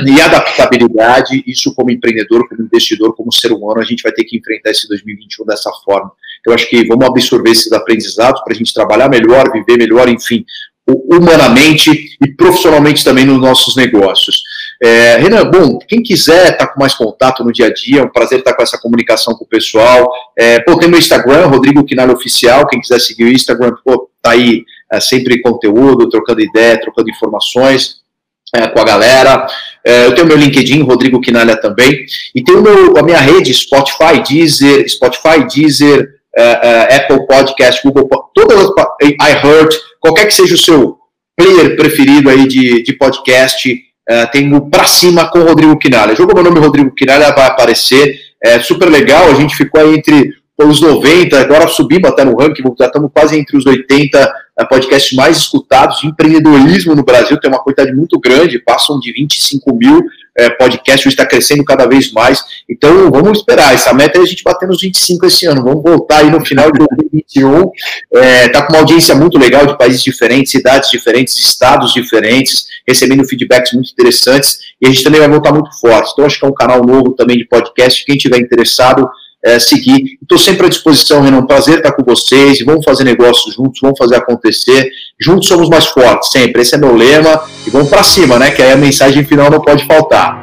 [0.06, 1.42] e adaptabilidade.
[1.44, 4.86] Isso como empreendedor, como investidor, como ser humano, a gente vai ter que enfrentar esse
[4.86, 6.12] 2021 dessa forma.
[6.46, 10.44] Eu acho que vamos absorver esses aprendizados para a gente trabalhar melhor, viver melhor, enfim,
[10.86, 14.42] humanamente e profissionalmente também nos nossos negócios.
[14.82, 18.02] É, Renan, bom, quem quiser estar tá com mais contato no dia a dia, é
[18.02, 20.10] um prazer estar com essa comunicação com o pessoal.
[20.36, 24.32] É, pô, tem meu Instagram, Rodrigo Quinalho Oficial, quem quiser seguir o Instagram, pô, tá
[24.32, 28.02] aí é, sempre conteúdo, trocando ideia, trocando informações
[28.54, 29.46] é, com a galera.
[29.84, 34.88] É, eu tenho meu LinkedIn, Rodrigo Quinalha também, e tenho a minha rede Spotify, Deezer,
[34.88, 38.70] Spotify, Deezer, é, Apple Podcast, Google, todas as,
[39.02, 40.98] iHeart, qualquer que seja o seu
[41.36, 43.74] player preferido aí de, de podcast,
[44.08, 46.14] é, tem o Pra Cima com o Rodrigo Quinalha.
[46.14, 48.16] Jogou meu nome Rodrigo Quinalha, vai aparecer.
[48.42, 52.62] É super legal, a gente ficou aí entre os 90, agora subimos até no ranking,
[52.78, 57.50] já estamos quase entre os 80 é, podcasts mais escutados de empreendedorismo no Brasil, tem
[57.50, 60.02] uma quantidade muito grande, passam de 25 mil
[60.36, 62.44] é, podcasts, está crescendo cada vez mais.
[62.68, 66.18] Então vamos esperar, essa meta é a gente bater nos 25 esse ano, vamos voltar
[66.18, 67.70] aí no final de 2021.
[68.12, 73.24] Está é, com uma audiência muito legal de países diferentes, cidades diferentes, estados diferentes, recebendo
[73.24, 74.58] feedbacks muito interessantes.
[74.80, 76.10] E a gente também vai voltar muito forte.
[76.12, 79.08] Então acho que é um canal novo também de podcast, quem tiver interessado
[79.44, 80.18] é, seguir.
[80.22, 81.44] Estou sempre à disposição, Renan.
[81.44, 82.60] Prazer estar com vocês.
[82.64, 84.90] Vamos fazer negócios juntos, vamos fazer acontecer.
[85.20, 86.62] Juntos somos mais fortes, sempre.
[86.62, 87.42] Esse é meu lema.
[87.66, 88.50] E vamos para cima, né?
[88.50, 90.40] Que aí a mensagem final não pode faltar.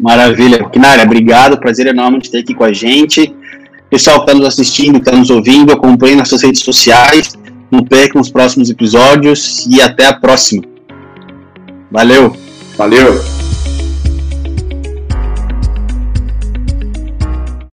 [0.00, 0.68] Maravilha.
[0.70, 1.58] Kinara, obrigado.
[1.58, 3.34] Prazer enorme de ter aqui com a gente.
[3.90, 7.34] Pessoal que está nos assistindo, está nos ouvindo, acompanhe nossas redes sociais.
[7.70, 10.62] Não percam os próximos episódios e até a próxima.
[11.90, 12.34] Valeu.
[12.76, 13.41] Valeu.